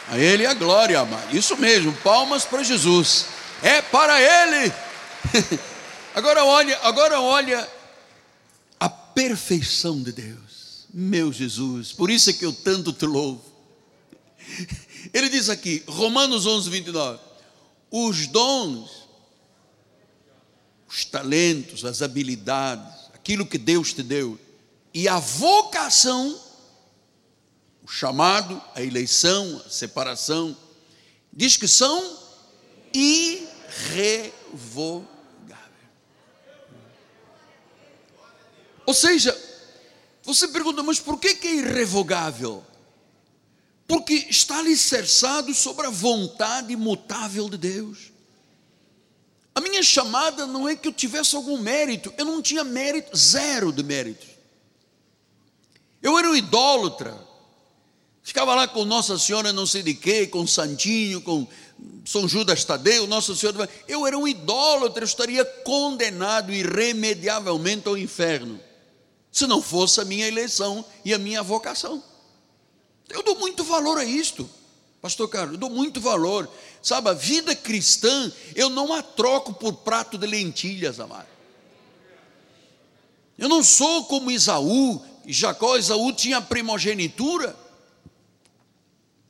[0.08, 1.36] A Ele a glória, amado.
[1.36, 3.26] Isso mesmo, palmas para Jesus.
[3.62, 4.72] É para Ele.
[6.14, 7.68] Agora olha, agora olha
[8.80, 10.86] a perfeição de Deus.
[10.92, 13.44] Meu Jesus, por isso é que eu tanto te louvo.
[15.14, 17.20] Ele diz aqui, Romanos 11, 29,
[17.90, 19.08] os dons,
[20.88, 24.38] os talentos, as habilidades, aquilo que Deus te deu,
[24.92, 26.38] e a vocação,
[27.82, 30.56] o chamado, a eleição, a separação,
[31.32, 32.18] diz que são
[32.92, 35.08] irrevogáveis.
[38.86, 39.36] Ou seja,
[40.22, 42.64] você pergunta, mas por que, que é irrevogável?
[43.86, 48.12] Porque está alicerçado sobre a vontade imutável de Deus.
[49.54, 53.72] A minha chamada não é que eu tivesse algum mérito, eu não tinha mérito, zero
[53.72, 54.27] de mérito.
[56.02, 57.28] Eu era um idólatra.
[58.22, 61.46] Ficava lá com Nossa Senhora não sei de quê, com Santinho, com
[62.04, 63.68] São Judas Tadeu, Nossa Senhora.
[63.88, 68.60] Eu era um idólatra, eu estaria condenado irremediavelmente ao inferno,
[69.32, 72.02] se não fosse a minha eleição e a minha vocação.
[73.08, 74.48] Eu dou muito valor a isto,
[75.00, 76.50] Pastor Carlos, eu dou muito valor.
[76.82, 81.26] Sabe, a vida cristã, eu não a troco por prato de lentilhas, amado.
[83.38, 85.00] Eu não sou como Isaú,
[85.32, 87.54] Jacó, Isaú tinha primogenitura.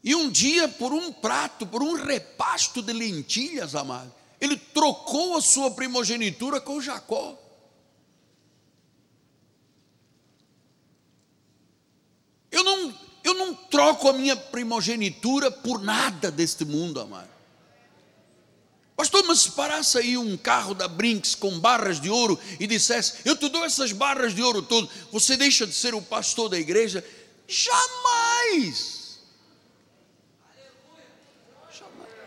[0.03, 5.41] E um dia, por um prato, por um repasto de lentilhas, amado, ele trocou a
[5.41, 7.37] sua primogenitura com Jacó.
[12.51, 17.38] Eu não, eu não troco a minha primogenitura por nada deste mundo, amado.
[18.99, 23.19] Pastor, mas se parasse aí um carro da Brinks com barras de ouro e dissesse:
[23.25, 26.59] Eu te dou essas barras de ouro todo, você deixa de ser o pastor da
[26.59, 27.05] igreja?
[27.47, 29.21] Jamais!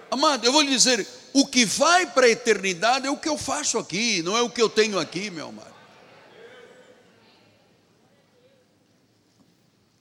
[0.10, 3.38] Amado, eu vou lhe dizer: o que vai para a eternidade é o que eu
[3.38, 5.76] faço aqui, não é o que eu tenho aqui, meu amado.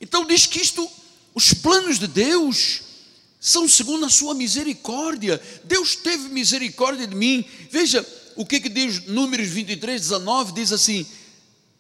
[0.01, 0.89] Então diz que isto,
[1.35, 2.90] os planos de Deus
[3.41, 5.41] são segundo a sua misericórdia.
[5.65, 7.45] Deus teve misericórdia de mim.
[7.71, 11.07] Veja o que, que diz Números 23, 19: diz assim: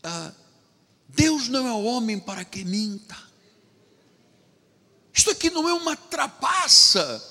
[0.02, 0.32] ah,
[1.08, 3.16] Deus não é homem para que minta.
[5.12, 7.30] Isto aqui não é uma trapaça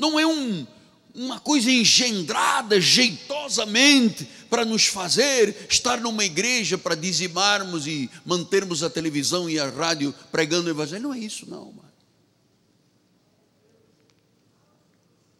[0.00, 0.66] não é um,
[1.14, 8.90] uma coisa engendrada jeitosamente para nos fazer estar numa igreja para dizimarmos e mantermos a
[8.90, 11.02] televisão e a rádio pregando o evangelho.
[11.02, 11.89] Não é isso, não, mano.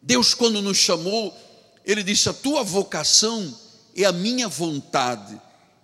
[0.03, 1.37] Deus, quando nos chamou,
[1.85, 3.55] Ele disse: A tua vocação
[3.97, 5.41] é a minha vontade,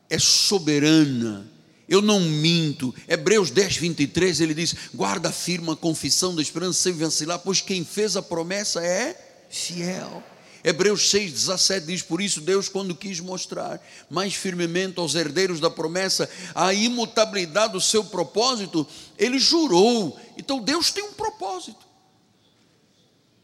[0.09, 1.57] é soberana
[1.88, 2.94] eu não minto.
[3.09, 7.85] Hebreus 10, 23, ele diz: guarda firme a confissão da esperança sem vacilar, pois quem
[7.85, 10.22] fez a promessa é fiel.
[10.64, 15.70] Hebreus 6, 17 diz: Por isso, Deus, quando quis mostrar mais firmemente aos herdeiros da
[15.70, 20.18] promessa a imutabilidade do seu propósito, ele jurou.
[20.37, 21.86] Então, Deus tem um propósito.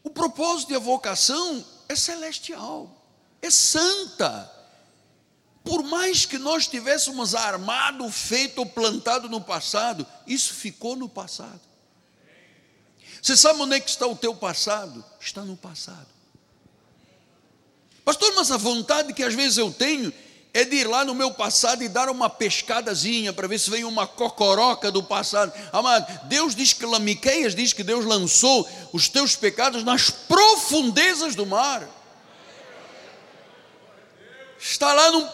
[0.03, 2.89] O propósito e a vocação é celestial,
[3.41, 4.51] é santa
[5.63, 11.61] por mais que nós tivéssemos armado, feito ou plantado no passado, isso ficou no passado.
[13.21, 15.03] Você sabe onde é que está o teu passado?
[15.21, 16.07] Está no passado.
[18.03, 20.13] Pastor, mas a vontade que às vezes eu tenho
[20.53, 23.83] é de ir lá no meu passado e dar uma pescadazinha para ver se vem
[23.83, 25.51] uma cocoroca do passado.
[25.71, 31.45] Amado, Deus diz que Miqueias diz que Deus lançou os teus pecados nas profundezas do
[31.45, 31.89] mar.
[34.59, 35.27] Está lá no,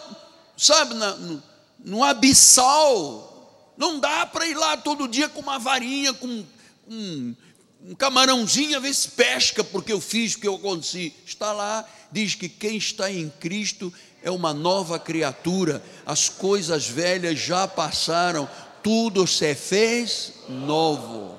[0.56, 1.42] sabe, na, no,
[1.84, 3.74] no abissal.
[3.76, 6.44] Não dá para ir lá todo dia com uma varinha, com
[6.88, 7.36] um,
[7.84, 11.14] um camarãozinho, a ver se pesca, porque eu fiz, porque eu aconteci.
[11.26, 17.38] Está lá, diz que quem está em Cristo é uma nova criatura, as coisas velhas
[17.38, 18.48] já passaram,
[18.82, 21.38] tudo se fez novo.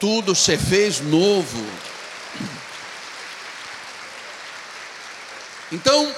[0.00, 1.64] Tudo se fez novo.
[5.72, 6.14] Então,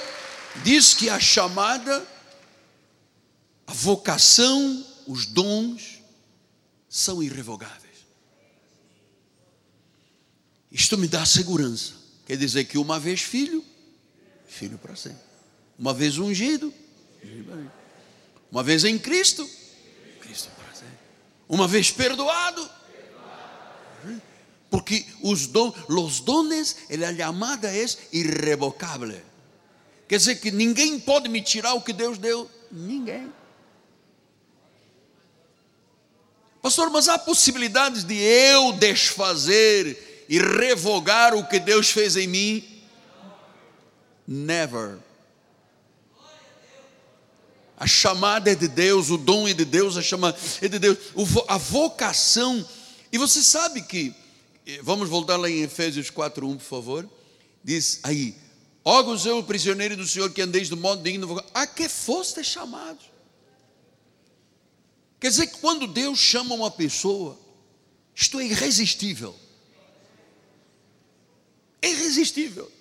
[0.63, 2.05] diz que a chamada,
[3.65, 6.01] a vocação, os dons
[6.89, 7.77] são irrevogáveis.
[10.71, 11.93] Isto me dá segurança.
[12.25, 13.63] Quer dizer que uma vez filho,
[14.47, 15.19] filho para sempre.
[15.77, 16.73] Uma vez ungido,
[18.51, 19.47] uma vez em Cristo,
[20.21, 20.97] Cristo para sempre.
[21.47, 22.67] Uma vez perdoado,
[24.69, 29.21] porque os dons, los dones, a chamada é irrevocável.
[30.07, 32.49] Quer dizer que ninguém pode me tirar o que Deus deu?
[32.71, 33.31] Ninguém.
[36.61, 42.76] Pastor, mas há possibilidades de eu desfazer e revogar o que Deus fez em mim?
[44.27, 44.99] Never.
[47.77, 50.97] A chamada é de Deus, o dom é de Deus, a chamada é de Deus,
[51.47, 52.67] a vocação.
[53.11, 54.13] E você sabe que,
[54.65, 57.09] eh, vamos voltar lá em Efésios 4:1, por favor.
[57.63, 58.35] Diz aí,
[58.89, 63.03] Ó eu, prisioneiro do Senhor, que andeis do modo digno, a que foste chamados.
[65.19, 67.37] Quer dizer que quando Deus chama uma pessoa,
[68.15, 69.35] isto é irresistível.
[71.81, 72.71] É irresistível.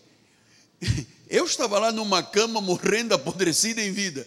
[1.28, 4.26] Eu estava lá numa cama morrendo apodrecida em vida.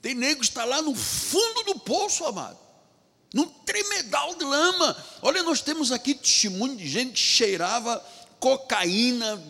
[0.00, 2.58] Tem nego que está lá no fundo do poço, amado.
[3.34, 4.96] Num tremedal de lama.
[5.20, 8.02] Olha, nós temos aqui testemunho de gente que cheirava
[8.38, 9.42] cocaína,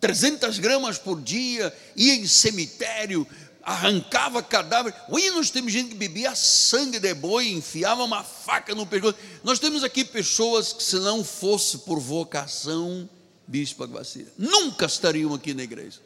[0.00, 3.26] 300 gramas por dia, ia em cemitério,
[3.62, 4.94] arrancava cadáver.
[5.08, 9.18] Oi, nós temos gente que bebia sangue de boi, enfiava uma faca no pescoço.
[9.42, 13.08] Nós temos aqui pessoas que, se não fosse por vocação,
[13.48, 16.05] Bispo Aguacira, nunca estariam aqui na igreja.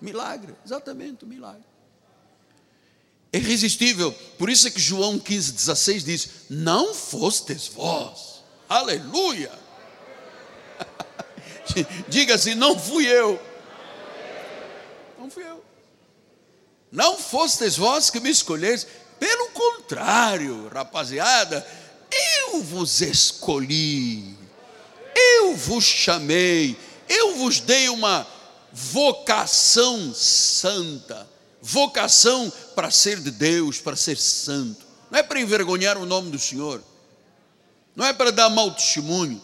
[0.00, 1.64] Milagre, exatamente, um milagre.
[3.32, 4.12] É irresistível.
[4.38, 8.42] Por isso é que João 15, 16 diz: Não fostes vós.
[8.68, 9.52] Aleluia.
[12.08, 13.40] Diga assim: Não fui eu.
[15.18, 15.62] Não fui eu.
[16.90, 18.86] Não fostes vós que me escolheis.
[19.18, 21.66] Pelo contrário, rapaziada,
[22.10, 24.36] eu vos escolhi.
[25.14, 26.76] Eu vos chamei.
[27.08, 28.26] Eu vos dei uma
[28.76, 31.26] vocação santa,
[31.62, 34.84] vocação para ser de Deus, para ser santo.
[35.10, 36.84] Não é para envergonhar o nome do Senhor,
[37.94, 39.40] não é para dar mau testemunho,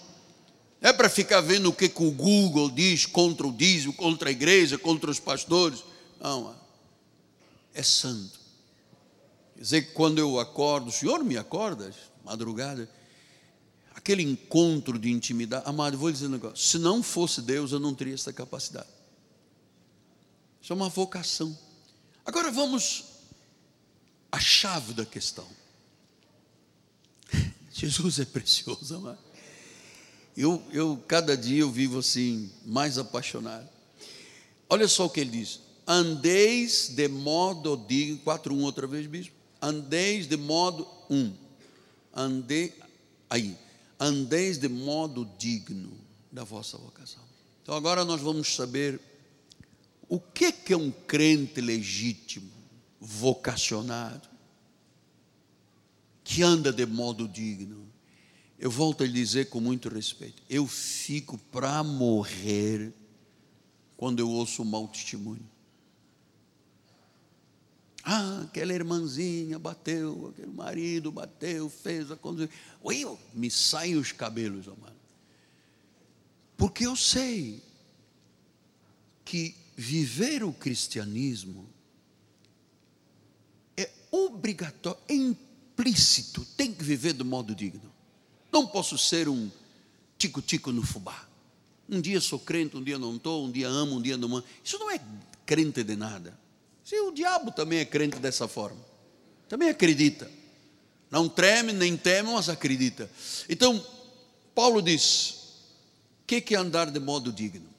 [0.83, 4.28] não é para ficar vendo o que, que o Google diz contra o dízimo, contra
[4.28, 5.83] a igreja, contra os pastores.
[6.20, 6.55] Não,
[7.72, 8.39] é santo.
[9.55, 11.91] Quer dizer que quando eu acordo, o Senhor me acorda,
[12.22, 12.87] madrugada,
[13.95, 17.80] aquele encontro de intimidade, amado, vou lhe dizer um negócio: se não fosse Deus, eu
[17.80, 19.01] não teria essa capacidade.
[20.62, 21.58] Isso é uma vocação.
[22.24, 23.04] Agora vamos
[24.30, 25.46] à chave da questão.
[27.72, 29.18] Jesus é precioso, amado.
[30.36, 33.68] Eu, eu, cada dia eu vivo assim, mais apaixonado.
[34.70, 39.34] Olha só o que ele diz: andeis de modo digno, 4, 1 outra vez, bispo.
[39.60, 41.34] Andeis de modo 1.
[42.14, 42.72] Ande,
[43.28, 43.56] aí,
[43.98, 45.92] andeis de modo digno
[46.30, 47.22] da vossa vocação.
[47.62, 49.00] Então agora nós vamos saber
[50.12, 52.52] o que, é um crente legítimo,
[53.00, 54.28] vocacionado,
[56.22, 57.90] que anda de modo digno?
[58.58, 62.92] Eu volto a lhe dizer com muito respeito: eu fico para morrer
[63.96, 65.48] quando eu ouço um mau testemunho.
[68.04, 72.50] Ah, aquela irmãzinha bateu, aquele marido bateu, fez a coisa.
[73.32, 74.92] Me saem os cabelos, amado.
[76.54, 77.62] Porque eu sei
[79.24, 81.68] que viver o cristianismo
[83.76, 87.92] é obrigatório, é implícito, tem que viver de modo digno.
[88.52, 89.50] Não posso ser um
[90.18, 91.26] tico-tico no fubá.
[91.88, 94.44] Um dia sou crente, um dia não estou, um dia amo, um dia não amo.
[94.62, 95.00] Isso não é
[95.44, 96.38] crente de nada.
[96.84, 98.80] Se o diabo também é crente dessa forma.
[99.48, 100.30] Também acredita.
[101.10, 103.10] Não treme, nem teme, mas acredita.
[103.48, 103.84] Então,
[104.54, 105.30] Paulo diz:
[106.22, 107.71] o que é andar de modo digno?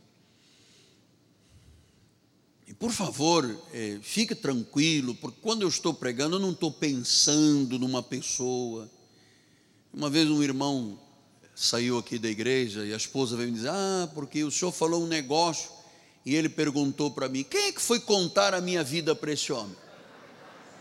[2.83, 8.03] Por favor, é, fique tranquilo, porque quando eu estou pregando, eu não estou pensando numa
[8.03, 8.91] pessoa.
[9.93, 10.99] Uma vez um irmão
[11.55, 15.01] saiu aqui da igreja e a esposa veio me dizer: Ah, porque o senhor falou
[15.01, 15.71] um negócio.
[16.25, 19.53] E ele perguntou para mim: Quem é que foi contar a minha vida para esse
[19.53, 19.77] homem?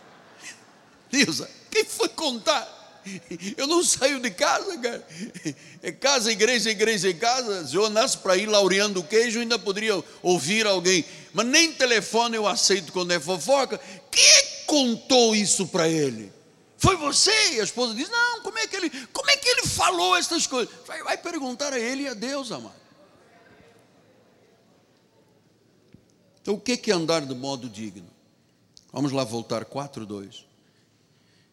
[1.09, 1.41] Deus,
[1.71, 2.82] quem foi contar?
[3.57, 5.07] Eu não saio de casa, cara.
[5.83, 7.67] É casa, igreja, igreja em casa.
[7.67, 11.05] Se eu nasço para ir laureando o queijo, ainda poderia ouvir alguém.
[11.33, 13.81] Mas nem telefone eu aceito quando é fofoca.
[14.11, 16.33] Quem é contou isso para ele?
[16.79, 17.55] Foi você?
[17.55, 20.47] E a esposa diz: Não, como é que ele, como é que ele falou essas
[20.47, 20.75] coisas?
[20.87, 22.83] Vai, vai perguntar a ele e a Deus, amado.
[26.41, 28.09] Então, o que é andar de modo digno?
[28.93, 30.45] Vamos lá voltar 4:2.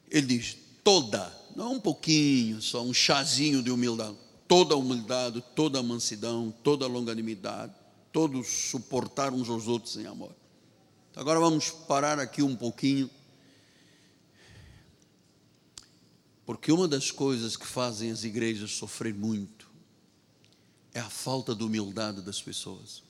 [0.10, 4.16] Ele diz: toda não um pouquinho, só um chazinho de humildade.
[4.48, 7.74] Toda a humildade, toda a mansidão, toda a longanimidade,
[8.14, 10.34] todo suportar uns aos outros em amor.
[11.18, 13.10] Agora vamos parar aqui um pouquinho.
[16.46, 19.70] Porque uma das coisas que fazem as igrejas sofrer muito
[20.94, 23.04] é a falta de humildade das pessoas.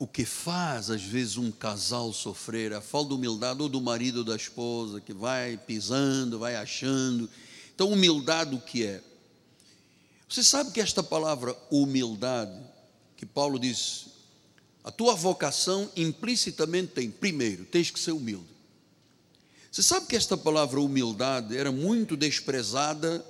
[0.00, 4.20] O que faz às vezes um casal sofrer, a falta de humildade ou do marido
[4.20, 7.28] ou da esposa que vai pisando, vai achando.
[7.74, 9.02] Então, humildade o que é?
[10.26, 12.58] Você sabe que esta palavra humildade,
[13.14, 14.06] que Paulo diz,
[14.82, 18.48] a tua vocação implicitamente tem, primeiro, tens que ser humilde.
[19.70, 23.22] Você sabe que esta palavra humildade era muito desprezada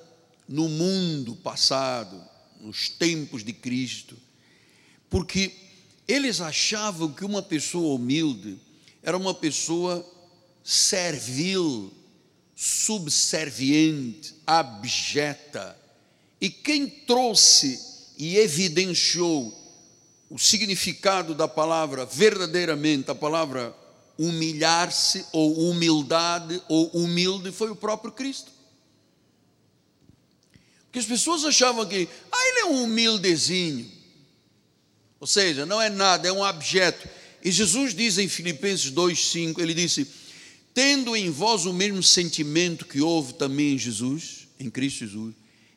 [0.48, 2.22] no mundo passado,
[2.60, 4.16] nos tempos de Cristo,
[5.08, 5.69] porque
[6.12, 8.58] eles achavam que uma pessoa humilde
[9.02, 10.04] era uma pessoa
[10.62, 11.92] servil,
[12.54, 15.78] subserviente, abjeta.
[16.40, 17.80] E quem trouxe
[18.18, 19.56] e evidenciou
[20.28, 23.74] o significado da palavra verdadeiramente, a palavra
[24.18, 28.52] humilhar-se ou humildade ou humilde foi o próprio Cristo.
[30.84, 33.99] Porque as pessoas achavam que, ah, ele é um humildezinho.
[35.20, 37.06] Ou seja, não é nada, é um objeto.
[37.44, 40.06] E Jesus diz em Filipenses 2,5: Ele disse:
[40.72, 45.34] Tendo em vós o mesmo sentimento que houve também em Jesus, em Cristo Jesus,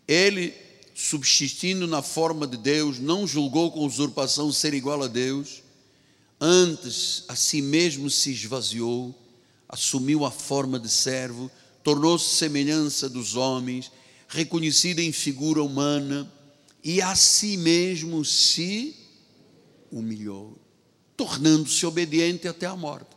[0.07, 0.53] Ele,
[0.95, 5.61] subsistindo na forma de Deus, não julgou com usurpação ser igual a Deus,
[6.39, 9.13] antes a si mesmo se esvaziou,
[9.67, 11.51] assumiu a forma de servo,
[11.83, 13.91] tornou-se semelhança dos homens,
[14.29, 16.31] reconhecido em figura humana,
[16.83, 19.02] e a si mesmo se
[19.93, 20.57] humilhou,
[21.15, 23.15] tornando-se obediente até a morte.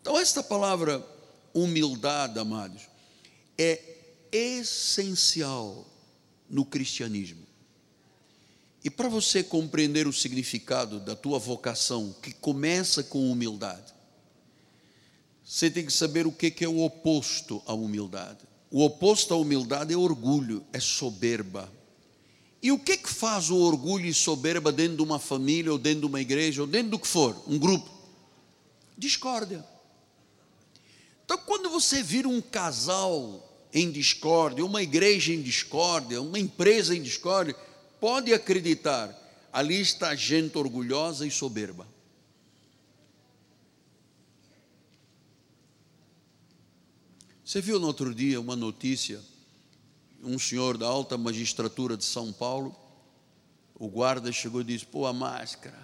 [0.00, 1.04] Então, esta palavra
[1.52, 2.82] humildade, amados,
[3.58, 3.80] é
[4.30, 5.86] essencial
[6.48, 7.44] no cristianismo.
[8.82, 13.94] E para você compreender o significado da tua vocação, que começa com humildade,
[15.42, 18.44] você tem que saber o que é o oposto à humildade.
[18.70, 21.70] O oposto à humildade é orgulho, é soberba.
[22.64, 26.00] E o que, que faz o orgulho e soberba dentro de uma família, ou dentro
[26.00, 27.90] de uma igreja, ou dentro do que for, um grupo?
[28.96, 29.62] Discórdia.
[31.26, 37.02] Então, quando você vira um casal em discórdia, uma igreja em discórdia, uma empresa em
[37.02, 37.54] discórdia,
[38.00, 39.14] pode acreditar,
[39.52, 41.86] ali está gente orgulhosa e soberba.
[47.44, 49.20] Você viu no outro dia uma notícia
[50.24, 52.74] um senhor da alta magistratura de São Paulo,
[53.74, 55.78] o guarda chegou e disse: Pô, a máscara,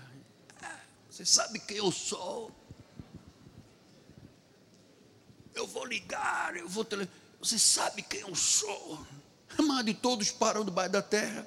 [1.08, 2.50] você sabe quem eu sou?
[5.54, 7.08] Eu vou ligar, eu vou tele...
[7.40, 9.04] Você sabe quem eu sou?
[9.58, 11.46] Amado, e todos param debaixo da terra,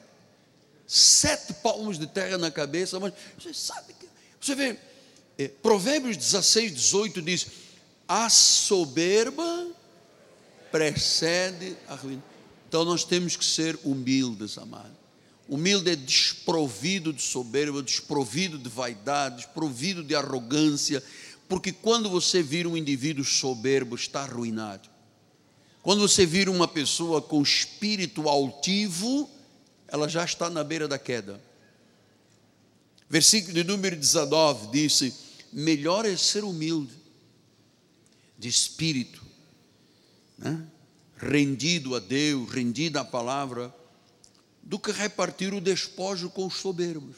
[0.85, 4.07] sete palmos de terra na cabeça, mas você sabe que.
[4.39, 4.77] Você vê,
[5.37, 7.47] é, Provérbios 16, 18 diz:
[8.07, 9.67] A soberba
[10.71, 12.32] precede a ruína.
[12.73, 14.97] Então nós temos que ser humildes, amado.
[15.47, 21.03] Humilde é desprovido de soberba, desprovido de vaidade, desprovido de arrogância,
[21.47, 24.89] porque quando você vira um indivíduo soberbo, está arruinado.
[25.83, 29.29] Quando você vira uma pessoa com espírito altivo,
[29.87, 31.39] ela já está na beira da queda.
[33.07, 35.13] Versículo de número 19 disse:
[35.51, 36.95] Melhor é ser humilde,
[38.35, 39.23] de espírito,
[40.39, 40.72] né?
[41.17, 43.73] Rendido a Deus, rendido à palavra,
[44.61, 47.17] do que repartir o despojo com os soberbos.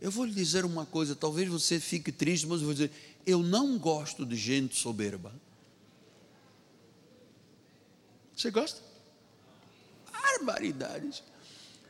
[0.00, 2.90] Eu vou lhe dizer uma coisa, talvez você fique triste, mas eu vou dizer:
[3.26, 5.32] eu não gosto de gente soberba.
[8.36, 8.80] Você gosta?
[10.12, 11.22] Barbaridades.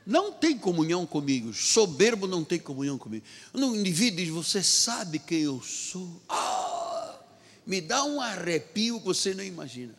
[0.07, 1.53] Não tem comunhão comigo.
[1.55, 3.25] Soberbo não tem comunhão comigo.
[3.55, 6.23] Um indivíduo diz: Você sabe quem eu sou?
[6.29, 7.19] Ah,
[7.67, 9.95] me dá um arrepio que você não imagina.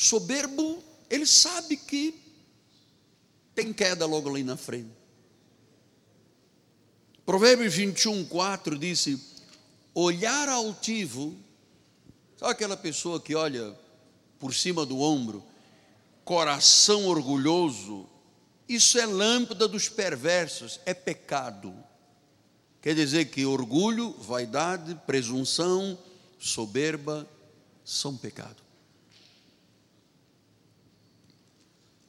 [0.00, 0.80] Soberbo,
[1.10, 2.14] ele sabe que
[3.52, 4.92] tem queda logo ali na frente.
[7.26, 9.20] Provérbios 21, 4 disse:
[9.92, 11.36] olhar altivo,
[12.36, 13.76] sabe aquela pessoa que olha
[14.38, 15.44] por cima do ombro,
[16.24, 18.08] coração orgulhoso,
[18.68, 21.74] isso é lâmpada dos perversos, é pecado.
[22.80, 25.98] Quer dizer que orgulho, vaidade, presunção,
[26.38, 27.28] soberba
[27.84, 28.67] são pecado.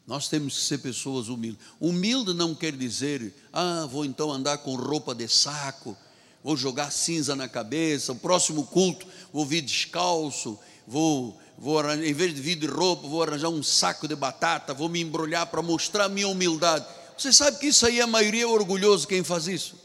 [0.09, 1.63] Nós temos que ser pessoas humildes.
[1.79, 5.95] Humilde não quer dizer, ah, vou então andar com roupa de saco,
[6.43, 10.57] vou jogar cinza na cabeça, o próximo culto vou vir descalço,
[10.87, 14.89] vou, vou em vez de vir de roupa, vou arranjar um saco de batata, vou
[14.89, 16.87] me embrulhar para mostrar a minha humildade.
[17.15, 19.75] Você sabe que isso aí a maioria é orgulhoso quem faz isso.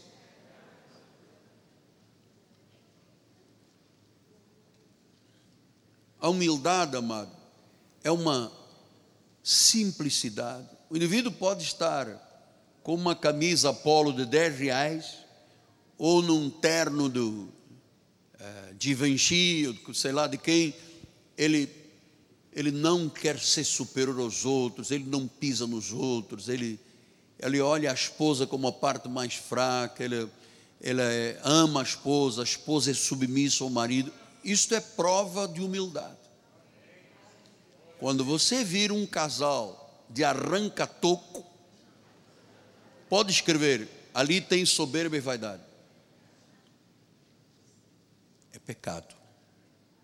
[6.18, 7.30] A humildade, amado,
[8.02, 8.63] é uma
[9.44, 10.66] simplicidade.
[10.88, 12.08] O indivíduo pode estar
[12.82, 15.18] com uma camisa polo de 10 reais,
[15.98, 17.30] ou num terno do
[18.40, 20.74] uh, Givenchy, ou sei lá de quem,
[21.36, 21.68] ele,
[22.54, 26.80] ele não quer ser superior aos outros, ele não pisa nos outros, ele,
[27.38, 30.26] ele olha a esposa como a parte mais fraca, ele,
[30.80, 31.02] ele
[31.42, 34.10] ama a esposa, a esposa é submissa ao marido.
[34.42, 36.23] Isto é prova de humildade.
[38.04, 41.42] Quando você vir um casal de arranca-toco,
[43.08, 45.62] pode escrever, ali tem soberba e vaidade.
[48.52, 49.14] É pecado.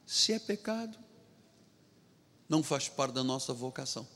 [0.06, 0.96] Se é pecado,
[2.48, 4.08] não faz parte da nossa vocação.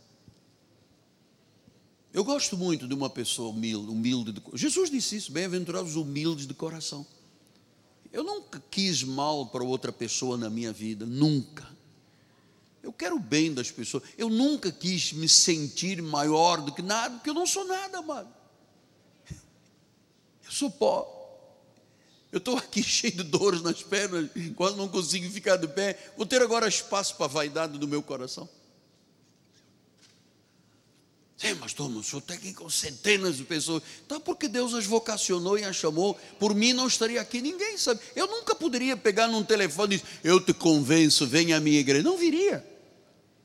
[2.11, 6.55] Eu gosto muito de uma pessoa humilde, humilde de, Jesus disse isso, bem-aventurados humildes de
[6.55, 7.07] coração.
[8.11, 11.74] Eu nunca quis mal para outra pessoa na minha vida, nunca.
[12.85, 14.03] Eu quero o bem das pessoas.
[14.18, 18.28] Eu nunca quis me sentir maior do que nada, porque eu não sou nada, amado.
[20.51, 21.11] sou pó.
[22.30, 26.12] Eu estou aqui cheio de dores nas pernas, quase não consigo ficar de pé.
[26.14, 28.47] Vou ter agora espaço para a vaidade do meu coração.
[31.39, 33.82] Sim, mas toma, o senhor está aqui com centenas de pessoas.
[34.07, 36.18] Tá porque Deus as vocacionou e as chamou.
[36.39, 38.01] Por mim não estaria aqui, ninguém sabe.
[38.14, 42.03] Eu nunca poderia pegar num telefone e dizer, eu te convenço, venha à minha igreja.
[42.03, 42.74] Não viria.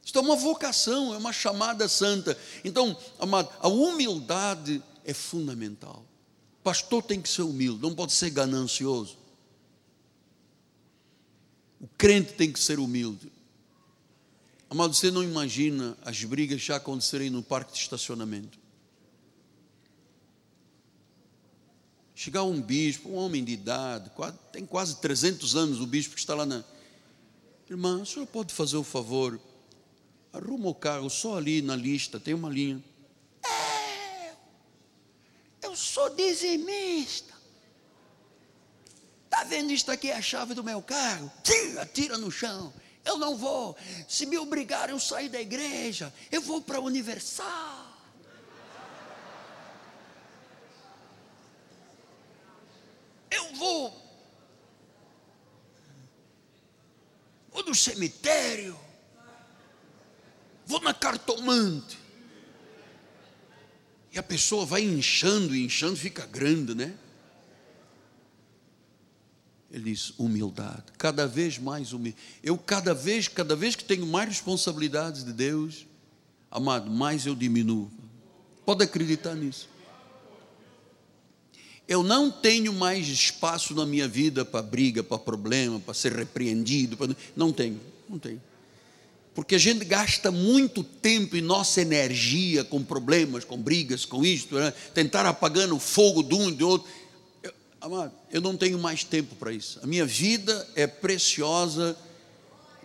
[0.09, 2.35] Isto é uma vocação, é uma chamada santa.
[2.63, 6.03] Então, amado, a humildade é fundamental.
[6.63, 9.19] Pastor tem que ser humilde, não pode ser ganancioso.
[11.79, 13.31] O crente tem que ser humilde.
[14.67, 18.57] Amado, você não imagina as brigas já acontecerem no parque de estacionamento.
[22.15, 24.09] Chegar um bispo, um homem de idade,
[24.51, 26.63] tem quase 300 anos o bispo que está lá na.
[27.69, 29.39] Irmã, a senhora pode fazer o favor,
[30.31, 32.83] arruma o carro só ali na lista, tem uma linha.
[33.45, 34.33] É,
[35.61, 37.33] eu sou dizimista.
[39.25, 41.31] Está vendo isto aqui, é a chave do meu carro?
[41.43, 42.73] Tira, tira no chão.
[43.05, 43.77] Eu não vou.
[44.07, 47.87] Se me obrigarem eu sair da igreja, eu vou para a Universal.
[53.31, 54.09] Eu vou.
[57.51, 58.88] Vou no cemitério.
[60.69, 61.97] Vou na cartomante.
[64.13, 66.93] E a pessoa vai inchando, inchando, fica grande, né?
[69.71, 72.19] Ele diz humildade, cada vez mais humilde.
[72.43, 75.87] Eu cada vez, cada vez que tenho mais responsabilidades de Deus,
[76.51, 77.89] amado, mais eu diminuo.
[78.63, 79.67] Pode acreditar nisso.
[81.87, 86.95] Eu não tenho mais espaço na minha vida para briga, para problema, para ser repreendido.
[87.35, 88.48] Não tenho, não tenho.
[89.39, 94.55] Porque a gente gasta muito tempo e nossa energia com problemas, com brigas, com isto,
[94.55, 94.73] né?
[94.93, 96.89] tentar apagando o fogo de um e do outro.
[97.79, 99.79] Amado, eu não tenho mais tempo para isso.
[99.81, 101.95] A minha vida é preciosa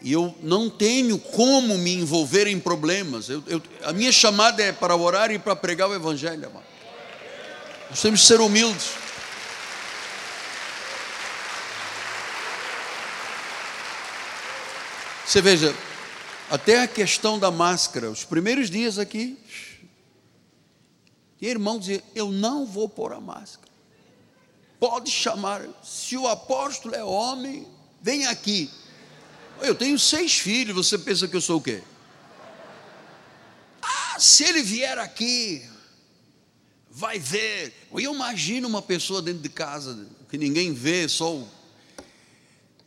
[0.00, 3.28] e eu não tenho como me envolver em problemas.
[3.28, 6.66] Eu, eu, a minha chamada é para orar e para pregar o Evangelho, amado.
[7.90, 8.90] Nós temos que ser humildes.
[15.26, 15.74] Você veja,
[16.50, 19.38] até a questão da máscara, os primeiros dias aqui,
[21.40, 23.64] e irmão dizia: Eu não vou pôr a máscara
[24.84, 27.66] pode chamar, se o apóstolo é homem,
[28.02, 28.70] vem aqui.
[29.62, 31.82] Eu tenho seis filhos, você pensa que eu sou o quê?
[33.80, 35.64] Ah, se ele vier aqui,
[36.90, 37.72] vai ver.
[37.92, 41.48] Eu imagino uma pessoa dentro de casa que ninguém vê, só o.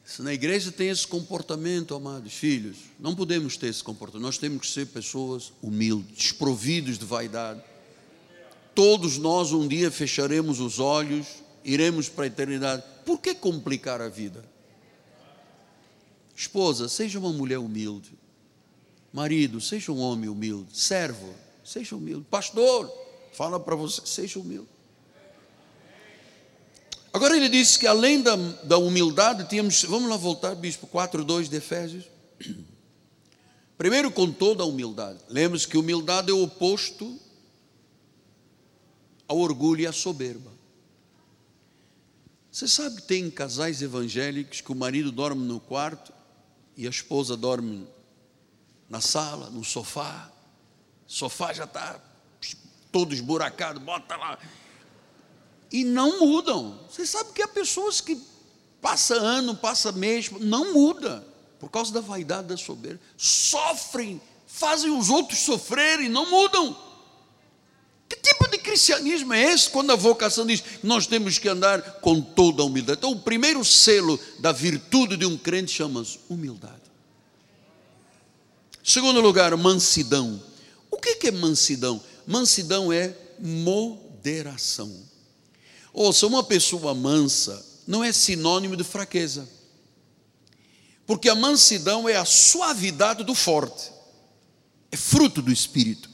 [0.07, 4.23] Se na igreja tem esse comportamento, amados filhos, não podemos ter esse comportamento.
[4.23, 7.61] Nós temos que ser pessoas humildes, desprovidos de vaidade.
[8.73, 11.27] Todos nós um dia fecharemos os olhos
[11.67, 12.81] iremos para a eternidade.
[13.05, 14.43] Por que complicar a vida?
[16.33, 18.17] Esposa, seja uma mulher humilde.
[19.11, 20.77] Marido, seja um homem humilde.
[20.77, 21.33] Servo,
[21.65, 22.25] seja humilde.
[22.29, 22.89] Pastor,
[23.33, 24.69] fala para você, seja humilde.
[27.13, 29.83] Agora ele disse que além da, da humildade, tínhamos.
[29.83, 32.05] Vamos lá voltar, bispo 4, 2 de Efésios.
[33.77, 35.19] Primeiro, com toda a humildade.
[35.29, 37.19] Lembre-se que humildade é o oposto
[39.27, 40.51] ao orgulho e à soberba.
[42.51, 46.11] Você sabe que tem casais evangélicos que o marido dorme no quarto
[46.75, 47.87] e a esposa dorme
[48.89, 50.31] na sala, no sofá.
[51.07, 51.99] O sofá já está
[52.91, 54.39] todo esburacado, bota lá.
[55.71, 56.79] E não mudam.
[56.89, 58.17] Você sabe que há pessoas que
[58.81, 61.25] passa ano, passa mês, não muda,
[61.59, 62.99] por causa da vaidade da soberba.
[63.17, 66.75] Sofrem, fazem os outros sofrerem, não mudam.
[68.07, 71.99] Que tipo de cristianismo é esse quando a vocação diz que nós temos que andar
[71.99, 72.99] com toda a humildade?
[72.99, 76.87] Então, o primeiro selo da virtude de um crente chama-se humildade.
[78.81, 80.41] Segundo lugar, mansidão.
[80.89, 82.01] O que é mansidão?
[82.25, 84.89] Mansidão é moderação.
[85.99, 89.49] Ouça, uma pessoa mansa não é sinônimo de fraqueza.
[91.07, 93.91] Porque a mansidão é a suavidade do forte,
[94.91, 96.07] é fruto do espírito.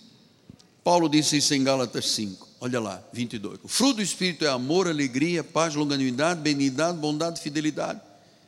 [0.85, 3.59] Paulo disse isso em Gálatas 5, olha lá, 22.
[3.61, 7.99] O fruto do Espírito é amor, alegria, paz, longanimidade, benignidade, bondade, fidelidade,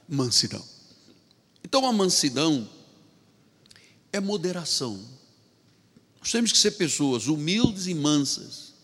[0.08, 0.64] mansidão.
[1.66, 2.70] Então a mansidão
[4.14, 5.04] é moderação.
[6.22, 8.75] Nós temos que ser pessoas humildes e mansas,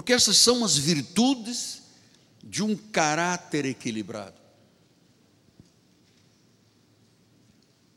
[0.00, 1.82] porque essas são as virtudes
[2.42, 4.40] de um caráter equilibrado.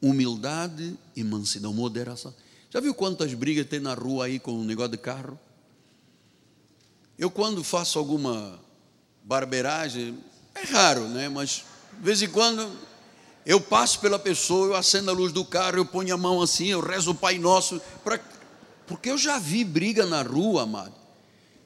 [0.01, 2.35] Humildade e mansidão, moderação.
[2.69, 5.39] Já viu quantas brigas tem na rua aí com o um negócio de carro?
[7.17, 8.59] Eu, quando faço alguma
[9.23, 10.19] barbeiragem,
[10.55, 11.29] é raro, né?
[11.29, 12.69] Mas de vez em quando
[13.45, 16.67] eu passo pela pessoa, eu acendo a luz do carro, eu ponho a mão assim,
[16.67, 18.19] eu rezo o Pai Nosso, pra,
[18.87, 21.02] porque eu já vi briga na rua, amado,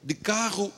[0.02, 0.72] de carro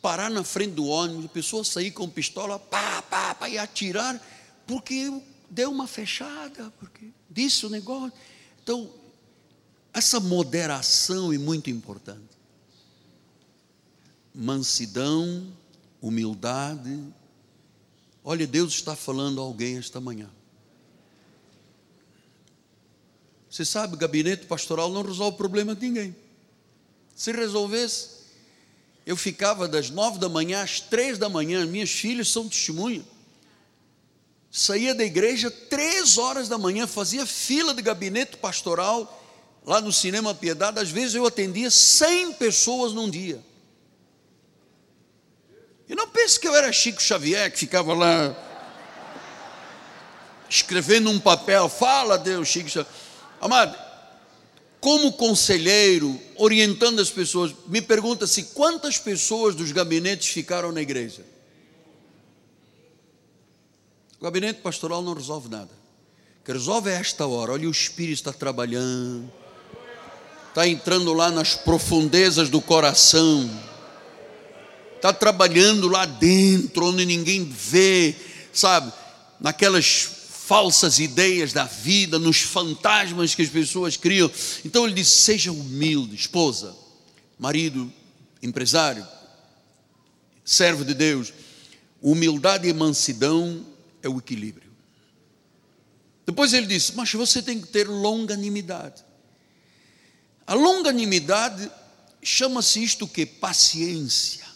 [0.00, 4.20] parar na frente do ônibus, a pessoa sair com pistola, pá, pá, pá, e atirar,
[4.66, 5.10] porque
[5.50, 8.12] deu uma fechada, porque disse o negócio.
[8.62, 8.90] Então,
[9.92, 12.38] essa moderação é muito importante.
[14.34, 15.52] Mansidão,
[16.00, 17.02] humildade.
[18.22, 20.30] Olha, Deus está falando a alguém esta manhã.
[23.50, 26.14] Você sabe, gabinete pastoral não resolve o problema de ninguém.
[27.16, 28.17] Se resolvesse,
[29.08, 33.04] eu ficava das nove da manhã às três da manhã, minhas filhas são testemunhas
[34.50, 39.22] saía da igreja três horas da manhã, fazia fila de gabinete pastoral
[39.64, 40.80] lá no Cinema Piedade.
[40.80, 43.40] Às vezes eu atendia 100 pessoas num dia.
[45.88, 48.36] E não pense que eu era Chico Xavier, que ficava lá
[50.48, 51.68] escrevendo um papel.
[51.68, 52.92] Fala, Deus, Chico Xavier.
[53.40, 53.78] Amado,
[54.80, 61.24] como conselheiro, orientando as pessoas, me pergunta-se quantas pessoas dos gabinetes ficaram na igreja.
[64.20, 65.70] O gabinete pastoral não resolve nada.
[66.40, 67.52] O que resolve é esta hora.
[67.52, 69.30] Olha, o Espírito está trabalhando,
[70.48, 73.50] está entrando lá nas profundezas do coração,
[74.96, 78.14] está trabalhando lá dentro, onde ninguém vê,
[78.52, 78.92] sabe,
[79.40, 80.17] naquelas
[80.48, 84.30] falsas ideias da vida, nos fantasmas que as pessoas criam.
[84.64, 86.74] Então ele disse: seja humilde, esposa,
[87.38, 87.92] marido,
[88.42, 89.06] empresário,
[90.42, 91.34] servo de Deus.
[92.00, 93.66] Humildade e mansidão
[94.02, 94.70] é o equilíbrio.
[96.24, 99.04] Depois ele disse: Mas você tem que ter longanimidade.
[100.46, 101.70] A longanimidade
[102.22, 103.26] chama-se isto que?
[103.26, 104.46] Paciência.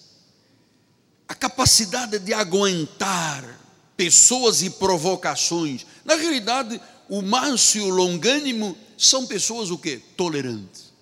[1.29, 3.62] A capacidade de aguentar
[4.05, 5.87] pessoas e provocações.
[6.05, 9.99] Na realidade, o manso e o longânimo são pessoas o que?
[10.17, 10.93] Tolerantes.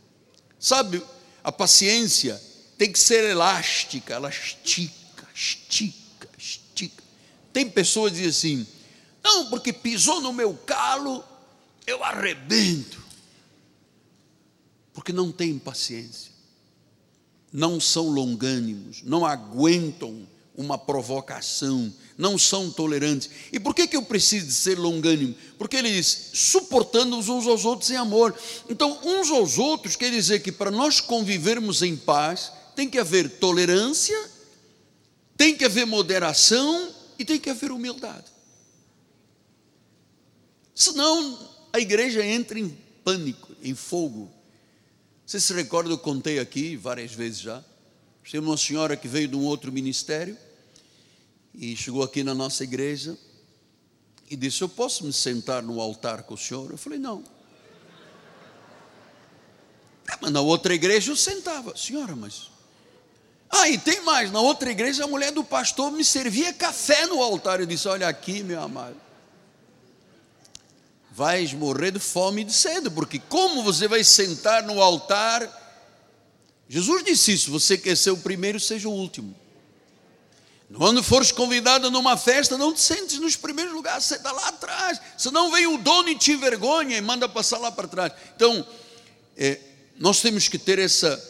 [0.58, 1.02] Sabe,
[1.42, 2.40] a paciência
[2.76, 6.00] tem que ser elástica, ela estica, estica
[7.52, 8.66] tem pessoas que dizem assim:
[9.22, 11.24] não, porque pisou no meu calo,
[11.86, 13.00] eu arrebento.
[14.92, 16.32] Porque não têm paciência,
[17.52, 20.26] não são longânimos, não aguentam
[20.60, 23.30] uma provocação, não são tolerantes.
[23.50, 25.34] E por que, que eu preciso de ser longânimo?
[25.58, 28.38] Porque ele diz, suportando uns aos outros em amor.
[28.68, 33.38] Então, uns aos outros quer dizer que para nós convivermos em paz, tem que haver
[33.38, 34.18] tolerância,
[35.36, 38.26] tem que haver moderação e tem que haver humildade.
[40.74, 41.38] Senão
[41.72, 42.68] a igreja entra em
[43.02, 44.30] pânico, em fogo.
[45.26, 47.64] Você se recorda, eu contei aqui várias vezes já.
[48.30, 50.36] Tem uma senhora que veio de um outro ministério
[51.60, 53.18] e chegou aqui na nossa igreja
[54.30, 56.70] e disse: Eu posso me sentar no altar com o senhor?
[56.70, 57.22] Eu falei: Não.
[60.08, 62.50] Ah, mas na outra igreja eu sentava, senhora, mas
[63.50, 67.22] ah, e tem mais, na outra igreja a mulher do pastor me servia café no
[67.22, 67.60] altar.
[67.60, 68.96] Eu disse: Olha aqui, meu amado,
[71.10, 75.58] vais morrer de fome e de sede, porque como você vai sentar no altar?
[76.70, 79.39] Jesus disse isso: você quer ser o primeiro, seja o último.
[80.76, 85.00] Quando fores convidado numa festa, não te sentes nos primeiros lugares, senta lá atrás.
[85.18, 88.12] Senão vem o dono e te envergonha e manda passar lá para trás.
[88.36, 88.64] Então,
[89.36, 89.58] é,
[89.98, 91.28] nós temos que ter essa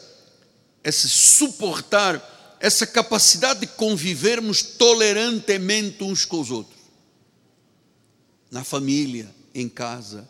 [0.82, 6.80] esse suportar, essa capacidade de convivermos tolerantemente uns com os outros,
[8.50, 10.28] na família, em casa.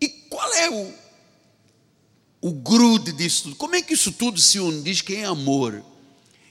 [0.00, 0.92] E qual é o,
[2.40, 3.56] o grude disso tudo?
[3.56, 4.82] Como é que isso tudo se une?
[4.82, 5.82] Diz que é amor.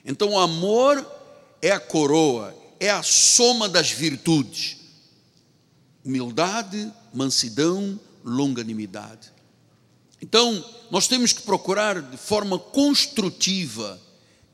[0.03, 1.05] Então, o amor
[1.61, 4.77] é a coroa, é a soma das virtudes:
[6.03, 9.31] humildade, mansidão, longanimidade.
[10.21, 13.99] Então, nós temos que procurar de forma construtiva,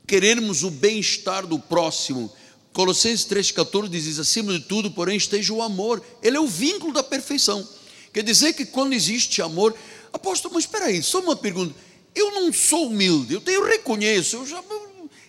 [0.06, 2.32] querermos o bem-estar do próximo.
[2.72, 6.02] Colossenses 3,14 diz: acima de tudo, porém, esteja o amor.
[6.22, 7.66] Ele é o vínculo da perfeição.
[8.12, 9.74] Quer dizer que quando existe amor,
[10.12, 11.74] apóstolo, mas espera aí, só uma pergunta.
[12.14, 14.62] Eu não sou humilde, eu, tenho, eu reconheço, eu já,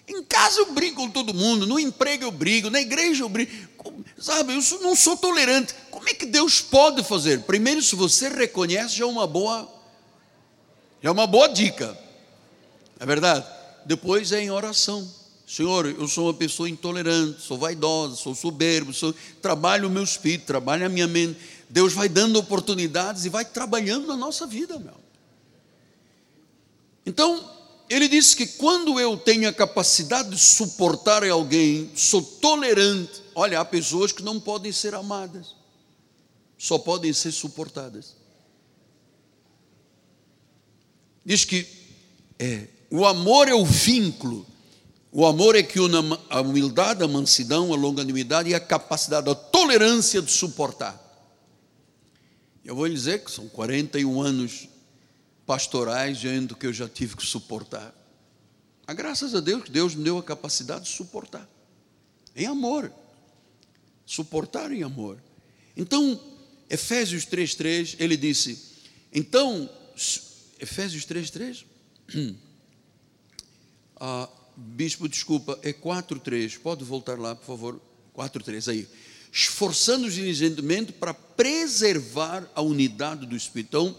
[0.08, 3.52] em casa eu brigo com todo mundo, no emprego eu brigo, na igreja eu brigo,
[4.18, 5.76] sabe, eu não sou tolerante.
[5.92, 7.42] Como é que Deus pode fazer?
[7.42, 9.76] Primeiro, se você reconhece, já é uma boa
[11.02, 11.98] é uma boa dica,
[13.00, 13.46] é verdade?
[13.86, 15.08] Depois é em oração.
[15.46, 20.46] Senhor, eu sou uma pessoa intolerante, sou vaidosa, sou soberbo, sou, trabalho o meu espírito,
[20.46, 21.40] trabalho a minha mente.
[21.70, 24.96] Deus vai dando oportunidades e vai trabalhando na nossa vida, meu.
[27.06, 27.57] Então,
[27.90, 33.22] ele disse que quando eu tenho a capacidade de suportar alguém, sou tolerante.
[33.34, 35.56] Olha, há pessoas que não podem ser amadas,
[36.58, 38.16] só podem ser suportadas.
[41.24, 41.68] Diz que
[42.40, 44.46] é, o amor é o vínculo.
[45.12, 45.96] O amor é que une
[46.30, 51.04] a humildade, a mansidão, a longanimidade e a capacidade, a tolerância de suportar.
[52.64, 54.68] Eu vou lhe dizer que são 41 anos
[55.48, 57.96] pastorais do que eu já tive que suportar.
[58.86, 61.50] A graças a Deus, Deus me deu a capacidade de suportar.
[62.36, 62.92] Em amor.
[64.06, 65.24] Suportar em amor.
[65.76, 66.20] Então,
[66.70, 68.76] Efésios 3,3, ele disse,
[69.12, 69.70] então,
[70.60, 71.66] Efésios 3,3?
[74.00, 76.60] Ah, bispo, desculpa, é 4,3.
[76.60, 77.82] Pode voltar lá, por favor?
[78.16, 78.88] 4,3 aí.
[79.32, 83.70] Esforçando-nos diligentemente para preservar a unidade do Espírito.
[83.70, 83.98] Então,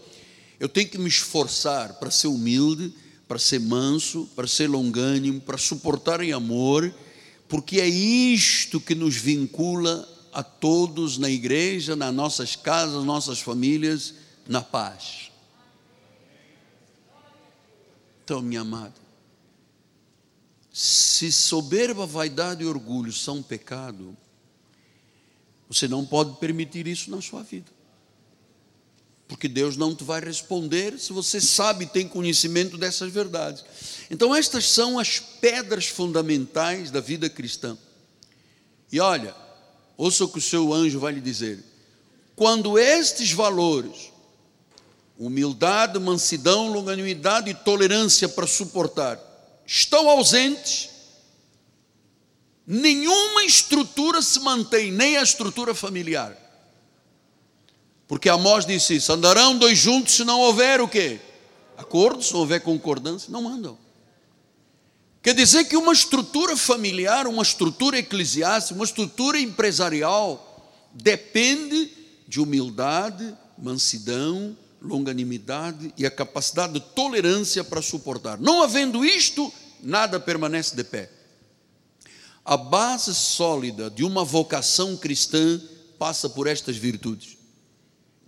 [0.59, 2.93] eu tenho que me esforçar para ser humilde,
[3.27, 6.93] para ser manso, para ser longânimo, para suportar em amor,
[7.47, 14.13] porque é isto que nos vincula a todos na igreja, nas nossas casas, nossas famílias,
[14.47, 15.31] na paz.
[18.23, 18.93] Então, minha amada,
[20.73, 24.15] se soberba, vaidade e orgulho são pecado,
[25.67, 27.78] você não pode permitir isso na sua vida
[29.29, 33.63] porque Deus não te vai responder se você sabe e tem conhecimento dessas verdades.
[34.09, 37.77] Então, estas são as pedras fundamentais da vida cristã.
[38.91, 39.35] E olha,
[39.95, 41.63] ouça o que o seu anjo vai lhe dizer:
[42.35, 44.11] quando estes valores,
[45.15, 49.19] humildade, mansidão, longanimidade e tolerância para suportar,
[49.63, 50.89] estão ausentes,
[52.65, 56.48] nenhuma estrutura se mantém, nem a estrutura familiar.
[58.09, 61.21] Porque Amós disse isso: andarão dois juntos se não houver o quê?
[61.77, 63.77] Acordo, se houver concordância, não andam.
[65.21, 71.91] Quer dizer que uma estrutura familiar, uma estrutura eclesiástica, uma estrutura empresarial depende
[72.27, 78.39] de humildade, mansidão, longanimidade e a capacidade de tolerância para suportar.
[78.39, 79.53] Não havendo isto,
[79.83, 81.11] nada permanece de pé.
[82.43, 85.61] A base sólida de uma vocação cristã
[85.99, 87.38] passa por estas virtudes.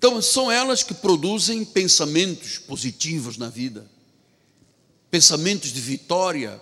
[0.01, 3.87] Então, são elas que produzem pensamentos positivos na vida,
[5.11, 6.59] pensamentos de vitória,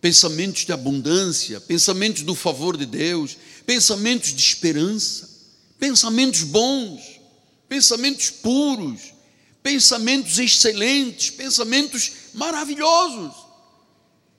[0.00, 5.30] pensamentos de abundância, pensamentos do favor de Deus, pensamentos de esperança,
[5.78, 7.20] pensamentos bons,
[7.68, 9.14] pensamentos puros,
[9.62, 13.32] pensamentos excelentes, pensamentos maravilhosos.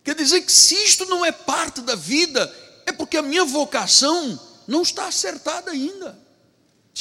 [0.04, 2.54] Quer dizer que se isto não é parte da vida,
[2.86, 6.27] é porque a minha vocação não está acertada ainda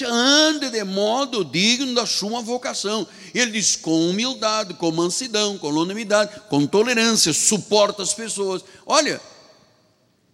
[0.04, 3.06] ande de modo digno da sua vocação.
[3.34, 8.62] Ele diz com humildade, com mansidão, com longanimidade, com tolerância, suporta as pessoas.
[8.84, 9.20] Olha,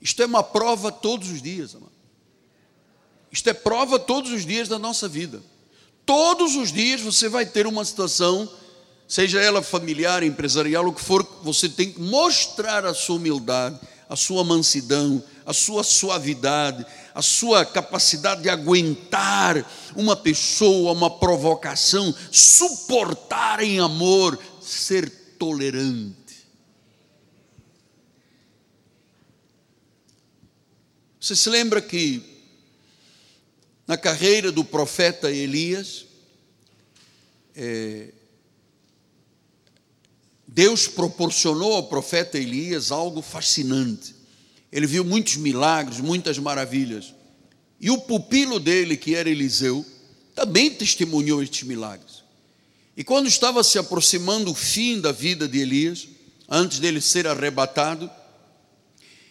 [0.01, 1.93] isto é uma prova todos os dias, amado.
[3.31, 5.43] Isto é prova todos os dias da nossa vida.
[6.05, 8.51] Todos os dias você vai ter uma situação,
[9.07, 14.17] seja ela familiar, empresarial, o que for, você tem que mostrar a sua humildade, a
[14.17, 16.85] sua mansidão, a sua suavidade,
[17.15, 26.17] a sua capacidade de aguentar uma pessoa, uma provocação, suportar em amor, ser tolerante.
[31.21, 32.33] Você se lembra que
[33.87, 36.07] na carreira do profeta Elias,
[37.55, 38.13] é,
[40.47, 44.15] Deus proporcionou ao profeta Elias algo fascinante.
[44.73, 47.13] Ele viu muitos milagres, muitas maravilhas.
[47.79, 49.85] E o pupilo dele, que era Eliseu,
[50.35, 52.23] também testemunhou estes milagres.
[52.97, 56.09] E quando estava se aproximando o fim da vida de Elias,
[56.49, 58.11] antes dele ser arrebatado,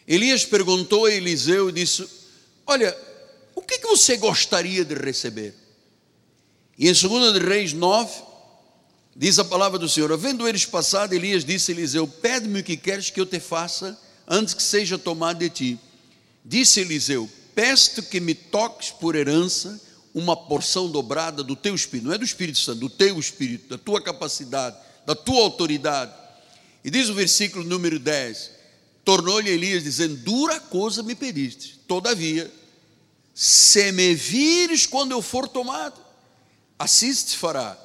[0.07, 2.07] Elias perguntou a Eliseu e disse:
[2.67, 2.95] Olha,
[3.55, 5.55] o que, que você gostaria de receber?
[6.77, 8.11] E em 2 Reis 9,
[9.15, 12.77] diz a palavra do Senhor: Vendo eles passado, Elias disse a Eliseu: Pede-me o que
[12.77, 13.97] queres que eu te faça
[14.32, 15.79] antes que seja tomado de ti.
[16.43, 19.79] Disse Eliseu: Peço que me toques por herança
[20.13, 23.77] uma porção dobrada do teu espírito, não é do Espírito Santo, do teu espírito, da
[23.77, 26.13] tua capacidade, da tua autoridade.
[26.84, 28.51] E diz o versículo número 10:
[29.03, 32.49] Tornou-lhe Elias, dizendo: Dura coisa me pediste, todavia,
[33.36, 35.99] se me vires quando eu for tomado,
[36.79, 37.77] assim se fará.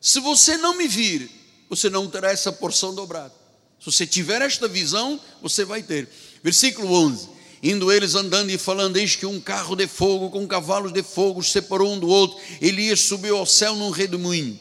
[0.00, 1.30] Se você não me vir,
[1.68, 3.41] você não terá essa porção dobrada.
[3.82, 6.08] Se você tiver esta visão, você vai ter.
[6.40, 7.28] Versículo 11:
[7.60, 11.42] Indo eles andando e falando, eis que um carro de fogo com cavalos de fogo
[11.42, 12.38] separou um do outro.
[12.60, 14.58] Elias subiu ao céu num redemoinho.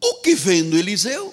[0.00, 1.32] O que vendo Eliseu?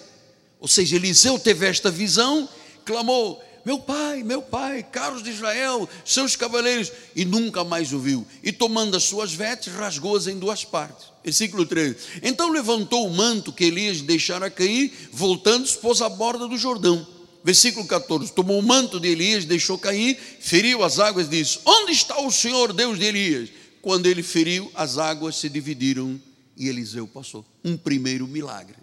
[0.60, 2.48] Ou seja, Eliseu teve esta visão,
[2.86, 8.26] clamou: Meu pai, meu pai, caros de Israel, seus cavaleiros, e nunca mais o viu.
[8.44, 11.15] E tomando as suas vestes, rasgou-as em duas partes.
[11.26, 12.22] Versículo 13.
[12.22, 17.06] Então levantou o manto que Elias deixara cair, voltando-se, pôs à borda do Jordão.
[17.44, 22.20] Versículo 14: Tomou o manto de Elias, deixou cair, feriu as águas, disse: Onde está
[22.22, 23.50] o Senhor, Deus de Elias?
[23.82, 26.22] Quando ele feriu, as águas se dividiram
[26.56, 27.44] e Eliseu passou.
[27.64, 28.78] Um primeiro milagre.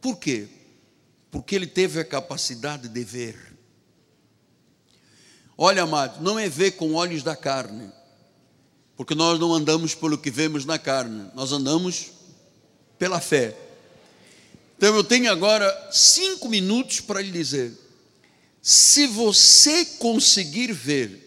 [0.00, 0.48] Por quê?
[1.30, 3.54] Porque ele teve a capacidade de ver.
[5.56, 7.90] Olha, amado, não é ver com olhos da carne,
[8.96, 12.12] porque nós não andamos pelo que vemos na carne, nós andamos
[12.98, 13.56] pela fé.
[14.76, 17.72] Então eu tenho agora cinco minutos para lhe dizer:
[18.62, 21.20] se você conseguir ver,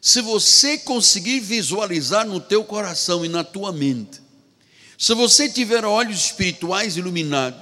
[0.00, 4.20] se você conseguir visualizar no teu coração e na tua mente,
[4.98, 7.60] se você tiver olhos espirituais iluminados,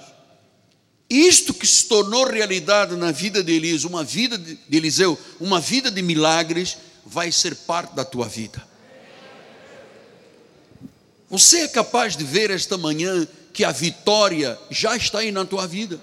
[1.09, 6.01] isto que se tornou realidade na vida de uma vida de Eliseu, uma vida de
[6.01, 8.74] milagres, vai ser parte da tua vida.
[11.31, 15.67] Você é capaz de ver esta manhã que a vitória já está aí na tua
[15.67, 16.01] vida?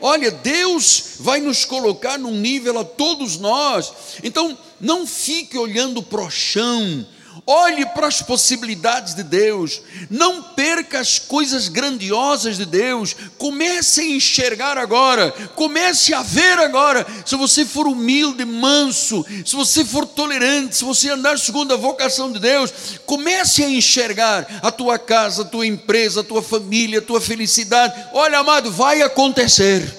[0.00, 3.92] Olha, Deus vai nos colocar num nível a todos nós.
[4.22, 7.06] Então, não fique olhando para o chão,
[7.50, 9.80] Olhe para as possibilidades de Deus,
[10.10, 17.06] não perca as coisas grandiosas de Deus, comece a enxergar agora, comece a ver agora.
[17.24, 22.30] Se você for humilde, manso, se você for tolerante, se você andar segundo a vocação
[22.30, 22.70] de Deus,
[23.06, 27.94] comece a enxergar a tua casa, a tua empresa, a tua família, a tua felicidade.
[28.12, 29.97] Olha, amado, vai acontecer.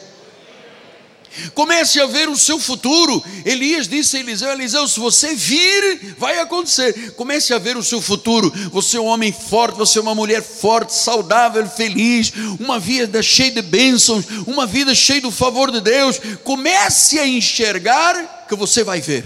[1.53, 3.23] Comece a ver o seu futuro.
[3.45, 7.11] Elias disse a Eliseu: Eliseu, se você vir, vai acontecer.
[7.11, 8.51] Comece a ver o seu futuro.
[8.71, 13.51] Você é um homem forte, você é uma mulher forte, saudável, feliz, uma vida cheia
[13.51, 16.19] de bênçãos, uma vida cheia do favor de Deus.
[16.43, 19.25] Comece a enxergar que você vai ver.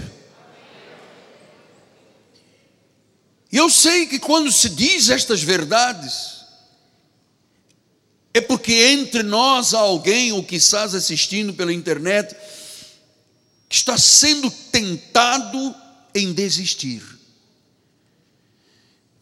[3.54, 6.33] E eu sei que quando se diz estas verdades,
[8.34, 12.34] é porque entre nós há alguém, ou quizás assistindo pela internet,
[13.68, 15.72] que está sendo tentado
[16.12, 17.00] em desistir.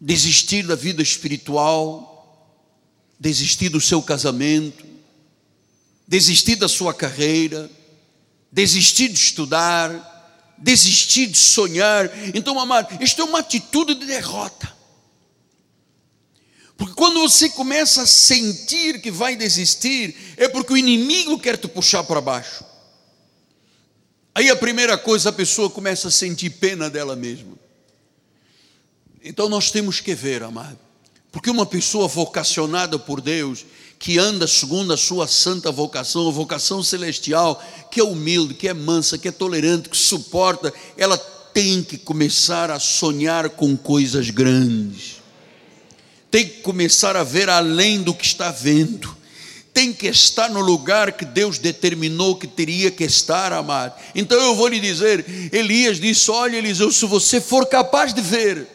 [0.00, 2.08] Desistir da vida espiritual,
[3.20, 4.82] desistir do seu casamento,
[6.08, 7.70] desistir da sua carreira,
[8.50, 12.10] desistir de estudar, desistir de sonhar.
[12.34, 14.82] Então, amado, isto é uma atitude de derrota.
[16.77, 21.68] Porque quando você começa a sentir que vai desistir, é porque o inimigo quer te
[21.68, 22.64] puxar para baixo.
[24.35, 27.53] Aí a primeira coisa, a pessoa começa a sentir pena dela mesma.
[29.23, 30.79] Então nós temos que ver, amado,
[31.31, 33.64] porque uma pessoa vocacionada por Deus,
[33.99, 38.75] que anda segundo a sua santa vocação, a vocação celestial, que é humilde, que é
[38.75, 45.22] mansa, que é tolerante, que suporta, ela tem que começar a sonhar com coisas grandes
[46.33, 49.14] tem que começar a ver além do que está vendo,
[49.74, 53.95] tem que estar no lugar que Deus determinou que teria que estar, amado.
[54.14, 58.66] Então eu vou lhe dizer: Elias disse: Olha, Eliseu, se você for capaz de ver,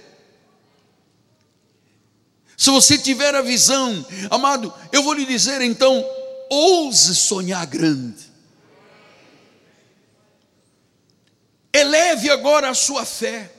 [2.56, 6.08] se você tiver a visão, amado, eu vou lhe dizer então:
[6.52, 8.28] ouse sonhar grande.
[11.74, 13.52] Eleve agora a sua fé.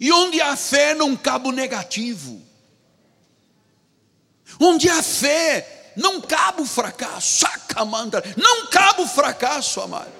[0.00, 2.40] E onde há fé não cabe o negativo.
[4.60, 7.40] Onde há fé não cabe o fracasso.
[7.40, 10.12] Sacamanda, não cabe o fracasso, amado.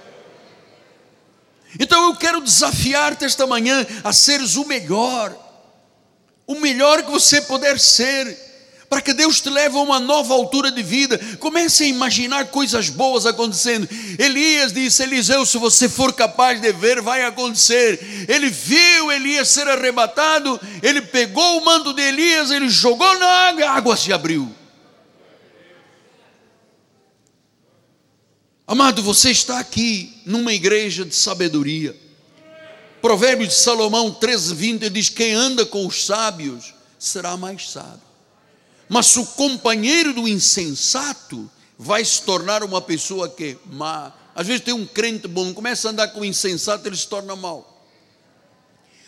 [1.79, 5.37] Então eu quero desafiar-te esta manhã a seres o melhor,
[6.47, 8.48] o melhor que você puder ser
[8.89, 11.19] para que Deus te leve a uma nova altura de vida.
[11.39, 13.87] Comece a imaginar coisas boas acontecendo.
[14.19, 18.27] Elias disse: Eliseu, se você for capaz de ver, vai acontecer.
[18.29, 23.67] Ele viu Elias ser arrebatado, ele pegou o manto de Elias, ele jogou na água,
[23.67, 24.55] a água se abriu.
[28.67, 31.95] Amado, você está aqui numa igreja de sabedoria.
[33.01, 38.08] Provérbios de Salomão 13, 20 diz: Quem anda com os sábios será mais sábio.
[38.89, 44.13] Mas o companheiro do insensato vai se tornar uma pessoa que má.
[44.35, 47.37] Às vezes tem um crente bom, começa a andar com o insensato, ele se torna
[47.37, 47.87] mau.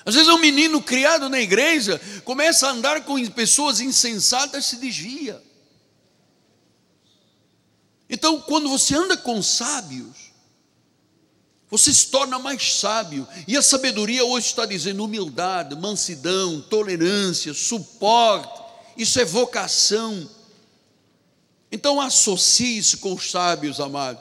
[0.05, 5.43] Às vezes um menino criado na igreja começa a andar com pessoas insensatas, se desvia.
[8.09, 10.31] Então, quando você anda com sábios,
[11.70, 13.26] você se torna mais sábio.
[13.47, 18.59] E a sabedoria hoje está dizendo humildade, mansidão, tolerância, suporte,
[18.97, 20.28] isso é vocação.
[21.70, 24.20] Então associe-se com os sábios, amado.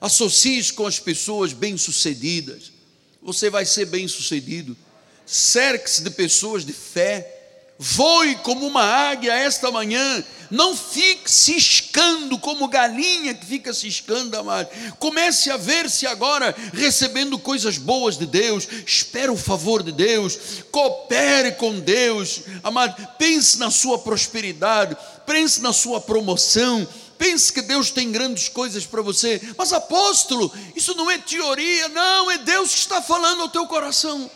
[0.00, 2.72] Associe-se com as pessoas bem-sucedidas.
[3.22, 4.76] Você vai ser bem-sucedido.
[5.26, 7.39] Cerque-se de pessoas de fé.
[7.82, 10.22] Voe como uma águia esta manhã.
[10.50, 14.68] Não fique ciscando como galinha que fica ciscando, amado.
[14.98, 18.68] Comece a ver-se agora recebendo coisas boas de Deus.
[18.84, 20.38] Espere o favor de Deus.
[20.70, 22.94] Coopere com Deus, amado.
[23.16, 24.94] Pense na sua prosperidade.
[25.24, 30.94] Pense na sua promoção pense que Deus tem grandes coisas para você, mas apóstolo, isso
[30.94, 34.30] não é teoria, não, é Deus que está falando ao teu coração.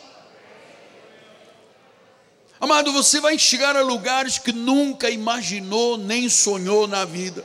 [2.65, 7.45] Amado, você vai chegar a lugares que nunca imaginou nem sonhou na vida.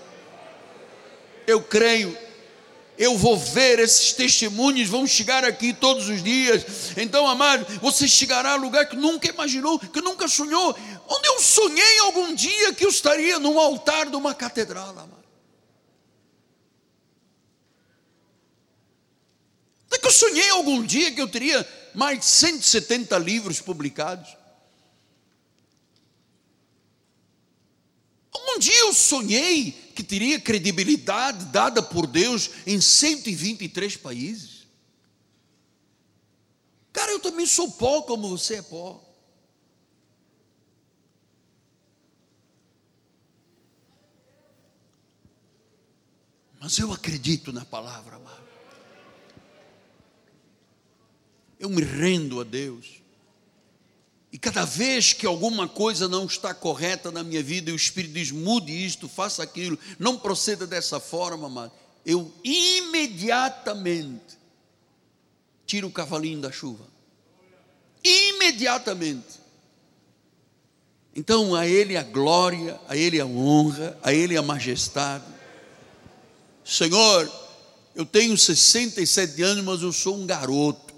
[1.46, 2.18] Eu creio
[2.98, 6.66] eu vou ver esses testemunhos, vão chegar aqui todos os dias.
[6.96, 10.74] Então, amado, você chegará a lugar que nunca imaginou, que nunca sonhou.
[11.08, 15.18] Onde eu sonhei algum dia que eu estaria num altar de uma catedral, amado.
[19.88, 24.39] Até que eu sonhei algum dia que eu teria mais de 170 livros publicados.
[28.56, 34.68] Um dia eu sonhei que teria credibilidade dada por Deus em 123 países.
[36.92, 39.04] Cara, eu também sou pó como você é pó.
[46.60, 48.44] Mas eu acredito na palavra, amado.
[51.58, 52.99] Eu me rendo a Deus.
[54.32, 58.14] E cada vez que alguma coisa não está correta na minha vida, e o Espírito
[58.14, 61.72] diz: mude isto, faça aquilo, não proceda dessa forma, amado.
[62.06, 64.38] Eu imediatamente
[65.66, 66.86] tiro o cavalinho da chuva.
[68.04, 69.40] Imediatamente.
[71.16, 75.26] Então a Ele a glória, a Ele a honra, a Ele a majestade.
[76.64, 77.30] Senhor,
[77.96, 80.94] eu tenho 67 anos, mas eu sou um garoto.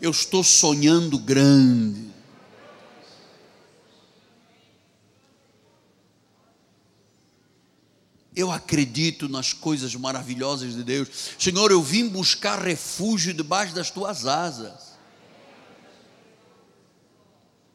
[0.00, 2.11] Eu estou sonhando grande.
[8.34, 11.08] Eu acredito nas coisas maravilhosas de Deus.
[11.38, 14.92] Senhor, eu vim buscar refúgio debaixo das tuas asas.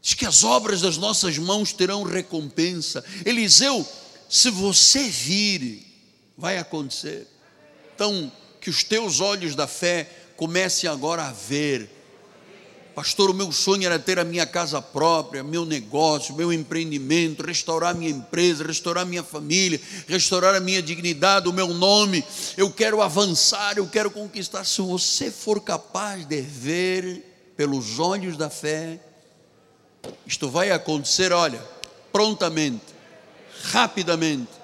[0.01, 3.03] Diz que as obras das nossas mãos terão recompensa.
[3.25, 3.87] Eliseu,
[4.29, 5.85] se você vir,
[6.37, 7.27] vai acontecer.
[7.93, 8.31] Então,
[8.61, 11.96] que os teus olhos da fé comecem agora a ver
[12.97, 17.93] Pastor, o meu sonho era ter a minha casa própria, meu negócio, meu empreendimento, restaurar
[17.93, 22.25] minha empresa, restaurar minha família, restaurar a minha dignidade, o meu nome.
[22.57, 24.63] Eu quero avançar, eu quero conquistar.
[24.63, 28.99] Se você for capaz de ver pelos olhos da fé,
[30.25, 31.63] isto vai acontecer, olha,
[32.11, 32.81] prontamente,
[33.65, 34.56] rapidamente.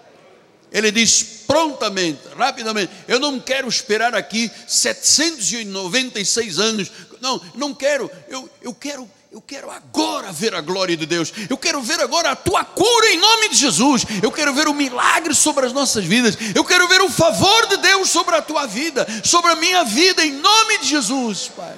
[0.74, 2.92] Ele diz prontamente, rapidamente.
[3.08, 6.92] Eu não quero esperar aqui 796 anos
[7.24, 11.32] não, não quero, eu, eu quero, eu quero agora ver a glória de Deus.
[11.50, 14.04] Eu quero ver agora a tua cura em nome de Jesus.
[14.22, 16.38] Eu quero ver o milagre sobre as nossas vidas.
[16.54, 20.26] Eu quero ver o favor de Deus sobre a tua vida, sobre a minha vida
[20.26, 21.74] em nome de Jesus, Pai.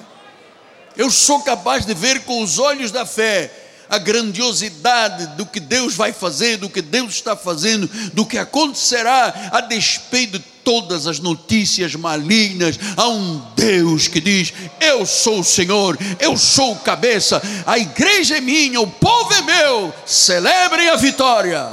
[0.96, 3.48] Eu sou capaz de ver com os olhos da fé
[3.88, 9.50] a grandiosidade do que Deus vai fazer, do que Deus está fazendo, do que acontecerá
[9.52, 12.78] a despeito de todas as notícias malignas.
[12.96, 18.38] Há um Deus que diz: Eu sou o Senhor, eu sou o cabeça, a igreja
[18.38, 19.94] é minha, o povo é meu.
[20.04, 21.68] Celebrem a vitória,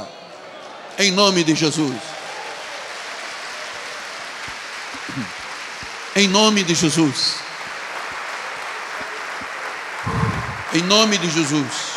[0.98, 1.94] em nome de Jesus.
[6.16, 7.42] Em nome de Jesus.
[10.72, 11.93] Em nome de Jesus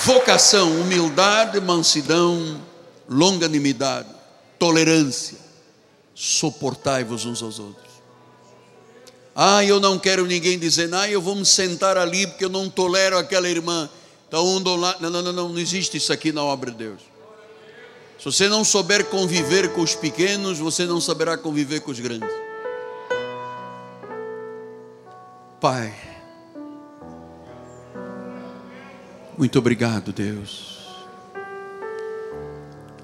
[0.00, 2.60] vocação, humildade, mansidão,
[3.08, 4.08] longanimidade,
[4.58, 5.38] tolerância,
[6.14, 7.88] suportai-vos uns aos outros.
[9.34, 12.68] Ah, eu não quero ninguém dizer, ah, eu vou me sentar ali porque eu não
[12.68, 13.88] tolero aquela irmã.
[14.26, 16.78] Então, um do lado, não, não, não, não, não existe isso aqui na obra de
[16.78, 17.00] Deus.
[18.18, 22.28] Se você não souber conviver com os pequenos, você não saberá conviver com os grandes.
[25.60, 25.94] Pai,
[29.38, 30.76] Muito obrigado, Deus.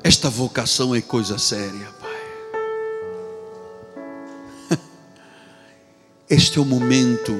[0.02, 2.10] Esta vocação é coisa séria, Pai.
[6.28, 7.32] Este é o momento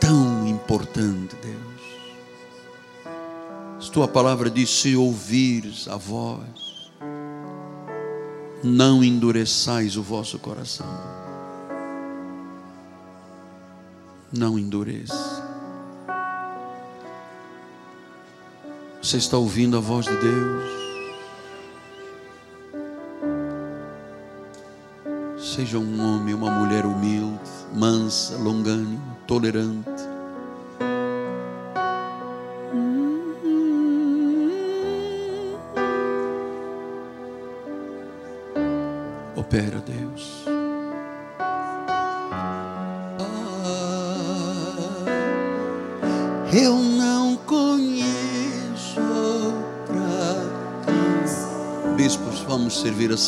[0.00, 1.60] tão importante, Deus.
[3.92, 6.92] Tua palavra diz: se ouvires a voz,
[8.62, 10.86] não endureçais o vosso coração.
[14.32, 15.39] Não endureça.
[19.02, 20.70] Você está ouvindo a voz de Deus?
[25.38, 27.40] Seja um homem, uma mulher humilde,
[27.74, 30.09] mansa, longânima, tolerante.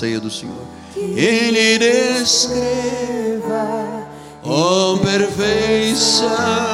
[0.02, 0.56] ceia do Senhor.
[0.96, 1.78] Ele
[2.18, 2.58] descreva,
[4.42, 6.71] ó oh, perfeição.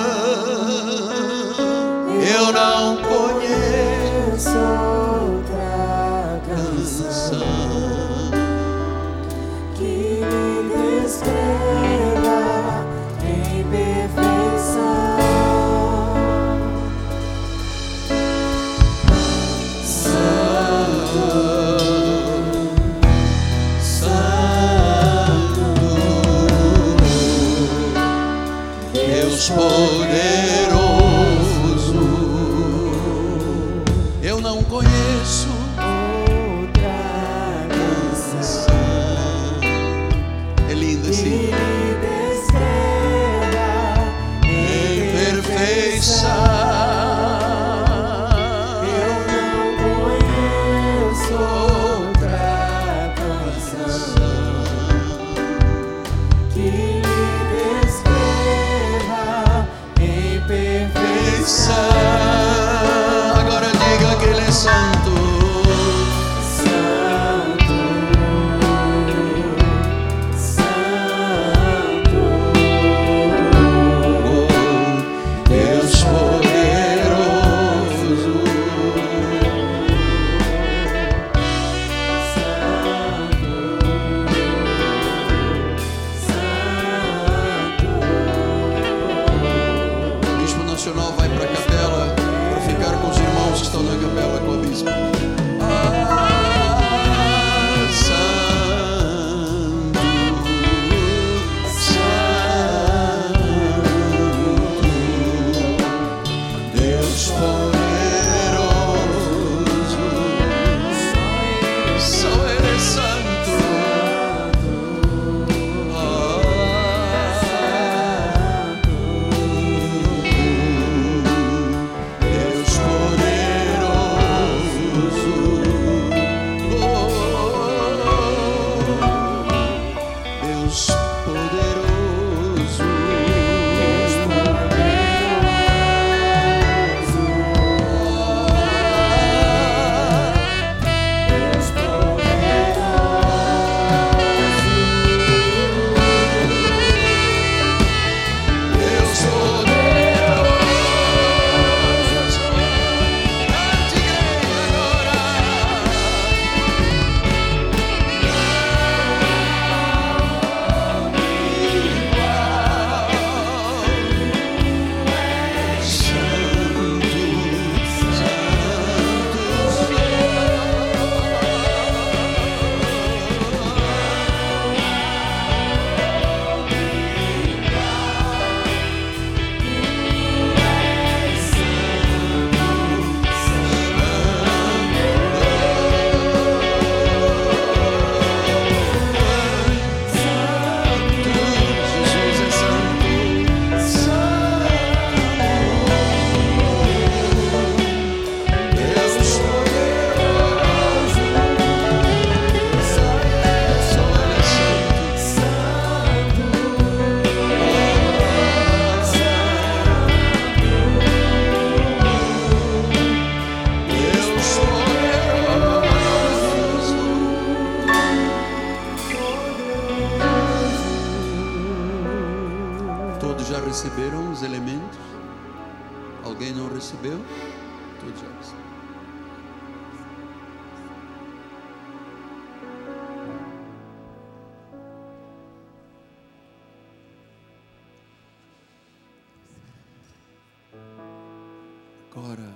[242.18, 242.54] agora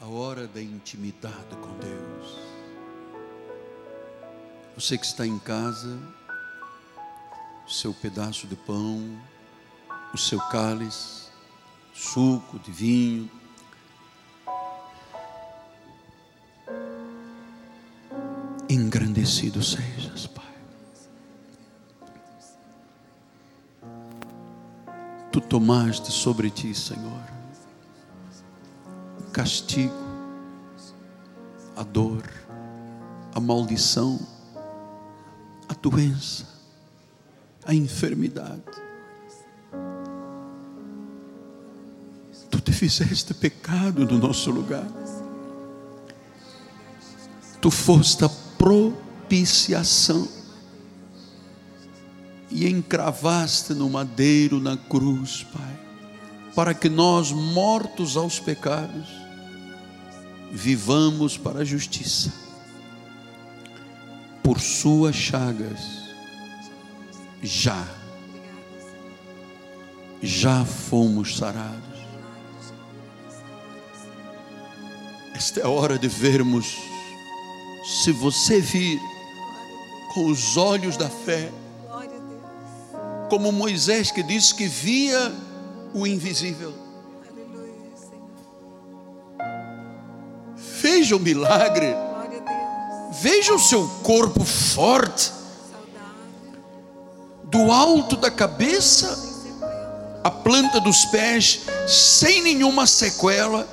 [0.00, 2.38] a hora da intimidade com Deus.
[4.74, 5.98] Você que está em casa,
[7.66, 9.18] o seu pedaço de pão,
[10.14, 11.28] o seu cálice,
[11.94, 13.30] suco de vinho,
[18.68, 20.26] engrandecido sejas,
[25.48, 27.22] tomaste sobre ti, Senhor,
[29.20, 29.94] o castigo,
[31.76, 32.22] a dor,
[33.34, 34.18] a maldição,
[35.68, 36.46] a doença,
[37.64, 38.62] a enfermidade.
[42.50, 44.86] Tu te fizeste pecado no nosso lugar.
[47.60, 50.35] Tu foste a propiciação
[52.86, 55.78] encravaste no madeiro, na cruz, Pai,
[56.54, 59.08] para que nós, mortos aos pecados,
[60.52, 62.32] vivamos para a justiça.
[64.40, 65.80] Por suas chagas,
[67.42, 67.84] já,
[70.22, 71.96] já fomos sarados.
[75.34, 76.76] Esta é a hora de vermos,
[78.04, 79.00] se você vir
[80.14, 81.50] com os olhos da fé.
[83.28, 85.32] Como Moisés que disse que via
[85.92, 86.72] o invisível.
[90.56, 95.32] Veja o milagre, a veja o seu corpo forte,
[97.44, 99.26] do alto da cabeça
[100.22, 103.66] à planta dos pés, sem nenhuma sequela,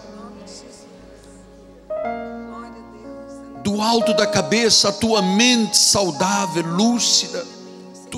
[1.90, 7.44] a do alto da cabeça, a tua mente saudável, lúcida,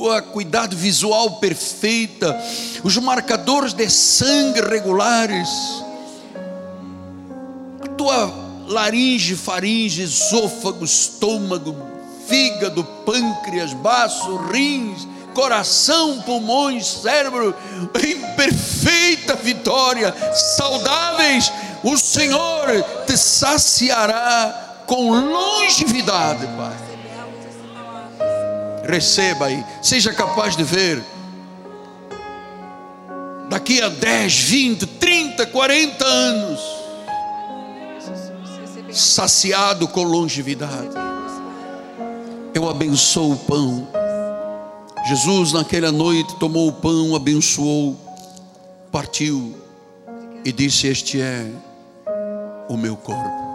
[0.05, 2.39] tua cuidado visual perfeita,
[2.83, 5.49] os marcadores de sangue regulares,
[7.81, 8.31] a tua
[8.67, 11.75] laringe, faringe, esôfago, estômago,
[12.27, 17.55] fígado, pâncreas, baço, rins, coração, pulmões, cérebro,
[17.99, 20.13] em perfeita vitória,
[20.55, 21.51] saudáveis,
[21.83, 22.67] o Senhor
[23.07, 26.84] te saciará com longevidade, Pai.
[28.87, 31.03] Receba aí, seja capaz de ver.
[33.49, 36.59] Daqui a 10, 20, 30, 40 anos,
[38.91, 40.95] saciado com longevidade.
[42.53, 43.87] Eu abençoo o pão.
[45.07, 47.95] Jesus, naquela noite, tomou o pão, abençoou,
[48.91, 49.55] partiu
[50.43, 51.45] e disse: Este é
[52.67, 53.54] o meu corpo.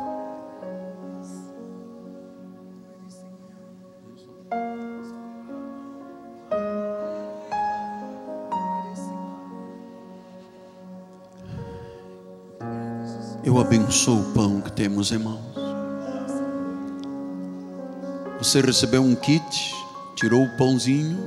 [13.50, 15.40] Eu abençoo o pão que temos em mãos.
[18.38, 19.74] Você recebeu um kit,
[20.14, 21.18] tirou o pãozinho.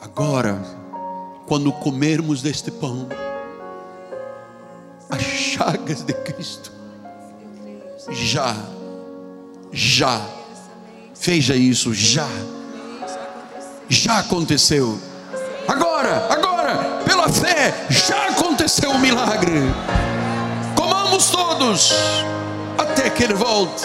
[0.00, 0.60] Agora,
[1.46, 3.08] quando comermos deste pão,
[5.08, 6.72] as chagas de Cristo
[8.10, 8.56] já,
[9.70, 10.26] já,
[11.14, 12.26] veja isso, já,
[13.88, 14.98] já aconteceu.
[17.32, 19.60] Fé, já aconteceu o milagre.
[20.76, 21.92] Comamos todos
[22.76, 23.84] até que ele volte.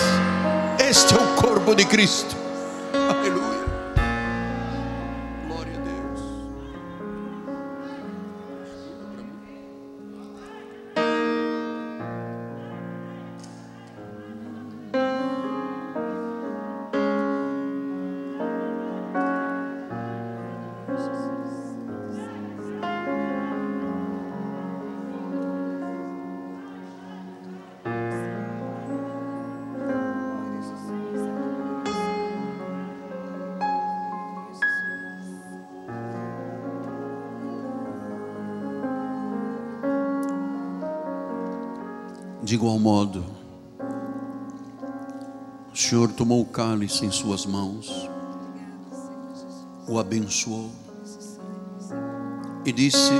[0.80, 2.45] Este é o corpo de Cristo.
[42.56, 43.22] De igual modo,
[45.74, 48.10] o Senhor tomou o cálice em suas mãos,
[49.90, 50.72] o abençoou
[52.64, 53.12] e disse: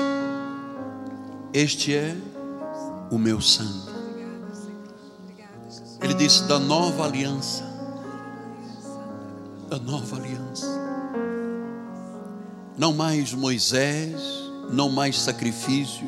[1.54, 2.16] Este é
[3.12, 3.92] o meu sangue.
[6.00, 7.66] Ele disse: Da nova aliança,
[9.68, 10.66] da nova aliança.
[12.78, 14.16] Não mais Moisés,
[14.72, 16.08] não mais sacrifício,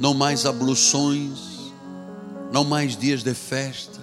[0.00, 1.70] não mais abluções,
[2.50, 4.00] não mais dias de festa,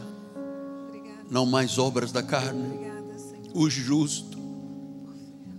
[1.30, 2.88] não mais obras da carne.
[3.52, 4.38] O justo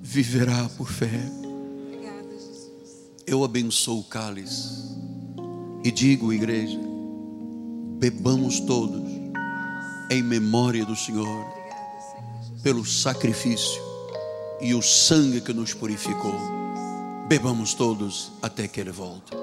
[0.00, 1.20] viverá por fé.
[3.26, 4.96] Eu abençoo o cálice
[5.84, 6.78] e digo, igreja,
[7.98, 9.02] bebamos todos
[10.08, 11.44] em memória do Senhor,
[12.62, 13.82] pelo sacrifício
[14.60, 16.34] e o sangue que nos purificou.
[17.28, 19.37] Bebamos todos até que Ele volte.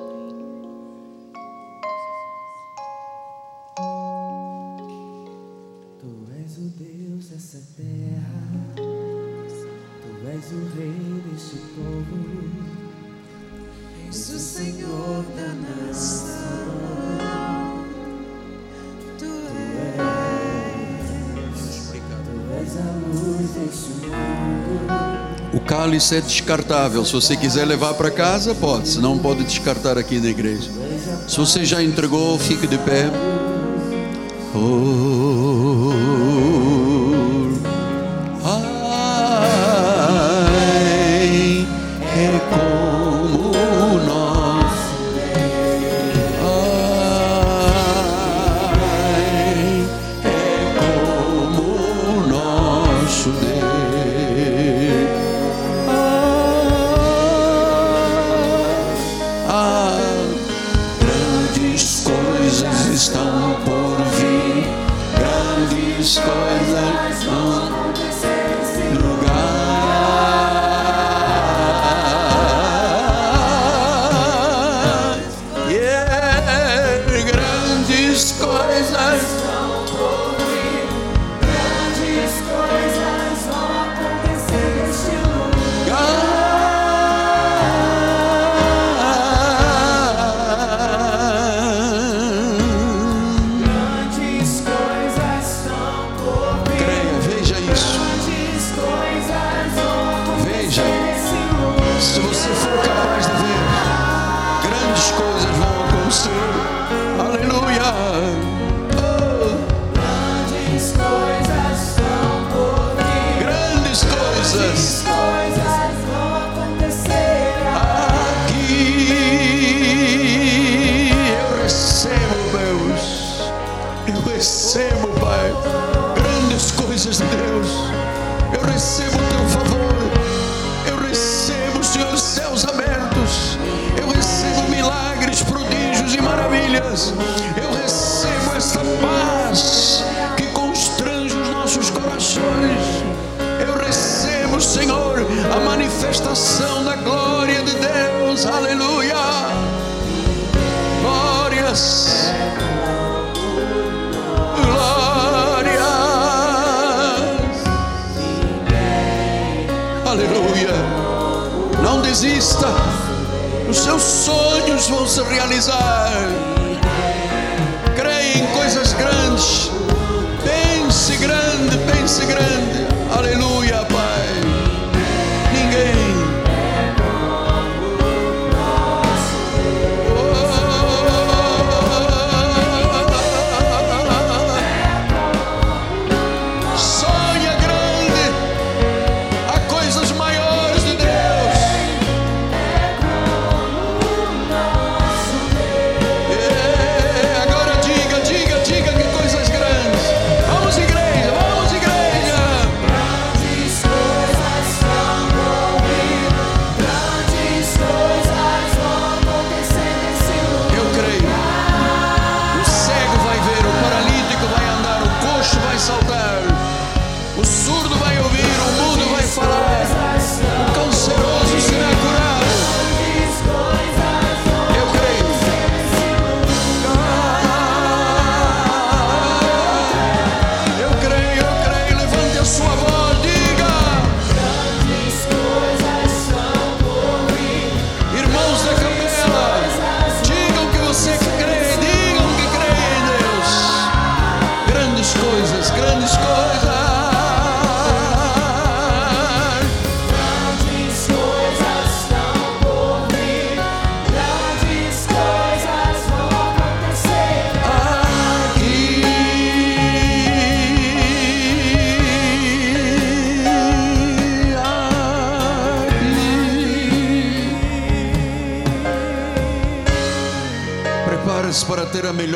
[10.55, 12.17] o Rei deste povo.
[14.07, 16.35] És o Senhor da nação.
[19.19, 19.25] Tu
[19.95, 21.59] és,
[21.91, 24.85] tu és a luz deste mundo.
[25.53, 27.03] O cálice é descartável.
[27.05, 28.87] Se você quiser levar para casa, pode.
[28.87, 30.69] Se não, pode descartar aqui na igreja.
[31.27, 33.09] Se você já entregou, fique de pé.
[34.53, 35.04] Oh.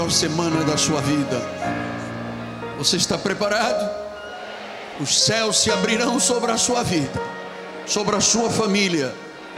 [0.09, 1.41] final de semana da sua vida.
[2.77, 3.89] Você está preparado?
[4.99, 7.21] Os céus se abrirão sobre a sua vida,
[7.85, 9.13] sobre a sua família,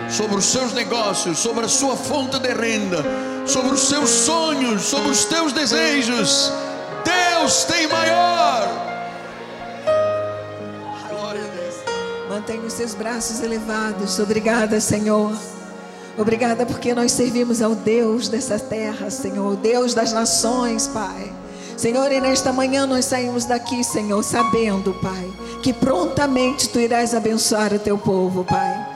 [0.10, 3.04] sobre os seus negócios, sobre a sua fonte de renda,
[3.46, 6.52] sobre os seus sonhos, sobre os teus desejos.
[7.04, 8.68] Deus tem maior.
[11.10, 11.76] Glória a Deus.
[12.30, 14.20] Mantenha os seus braços elevados.
[14.20, 15.34] Obrigada, Senhor.
[16.18, 21.32] Obrigada porque nós servimos ao Deus dessa terra, Senhor, Deus das nações, Pai.
[21.78, 25.32] Senhor, e nesta manhã nós saímos daqui, Senhor, sabendo, Pai,
[25.64, 28.88] que prontamente tu irás abençoar o teu povo, Pai.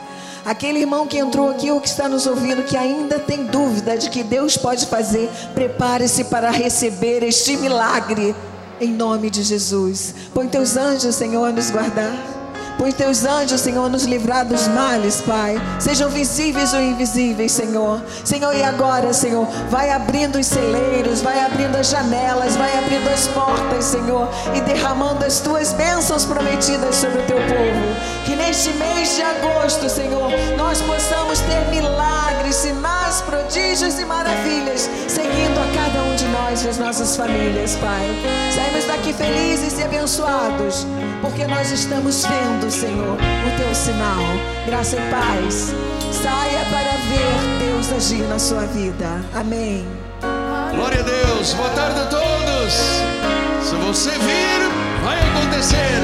[0.46, 4.12] Aquele irmão que entrou aqui ou que está nos ouvindo, que ainda tem dúvida de
[4.12, 8.36] que Deus pode fazer, prepare-se para receber este milagre,
[8.80, 10.14] em nome de Jesus.
[10.32, 12.35] Põe teus anjos, Senhor, a nos guardar.
[12.78, 15.56] Põe teus anjos, Senhor, nos livrar dos males, Pai.
[15.80, 18.02] Sejam visíveis ou invisíveis, Senhor.
[18.24, 23.28] Senhor, e agora, Senhor, vai abrindo os celeiros, vai abrindo as janelas, vai abrindo as
[23.28, 28.26] portas, Senhor, e derramando as tuas bênçãos prometidas sobre o teu povo.
[28.26, 35.58] Que neste mês de agosto, Senhor, nós possamos ter milagres, sinais, prodígios e maravilhas, seguindo
[35.60, 36.15] a cada um
[36.66, 38.08] de nós e as nossas famílias, Pai.
[38.54, 40.86] Saímos daqui felizes e abençoados,
[41.22, 44.24] porque nós estamos vendo Senhor, o teu sinal.
[44.66, 45.74] Graça e paz.
[46.12, 49.22] Saia para ver Deus agir na sua vida.
[49.34, 49.86] Amém.
[50.76, 51.54] Glória a Deus.
[51.54, 52.74] Boa tarde a todos.
[53.62, 55.96] Se você vir, vai acontecer.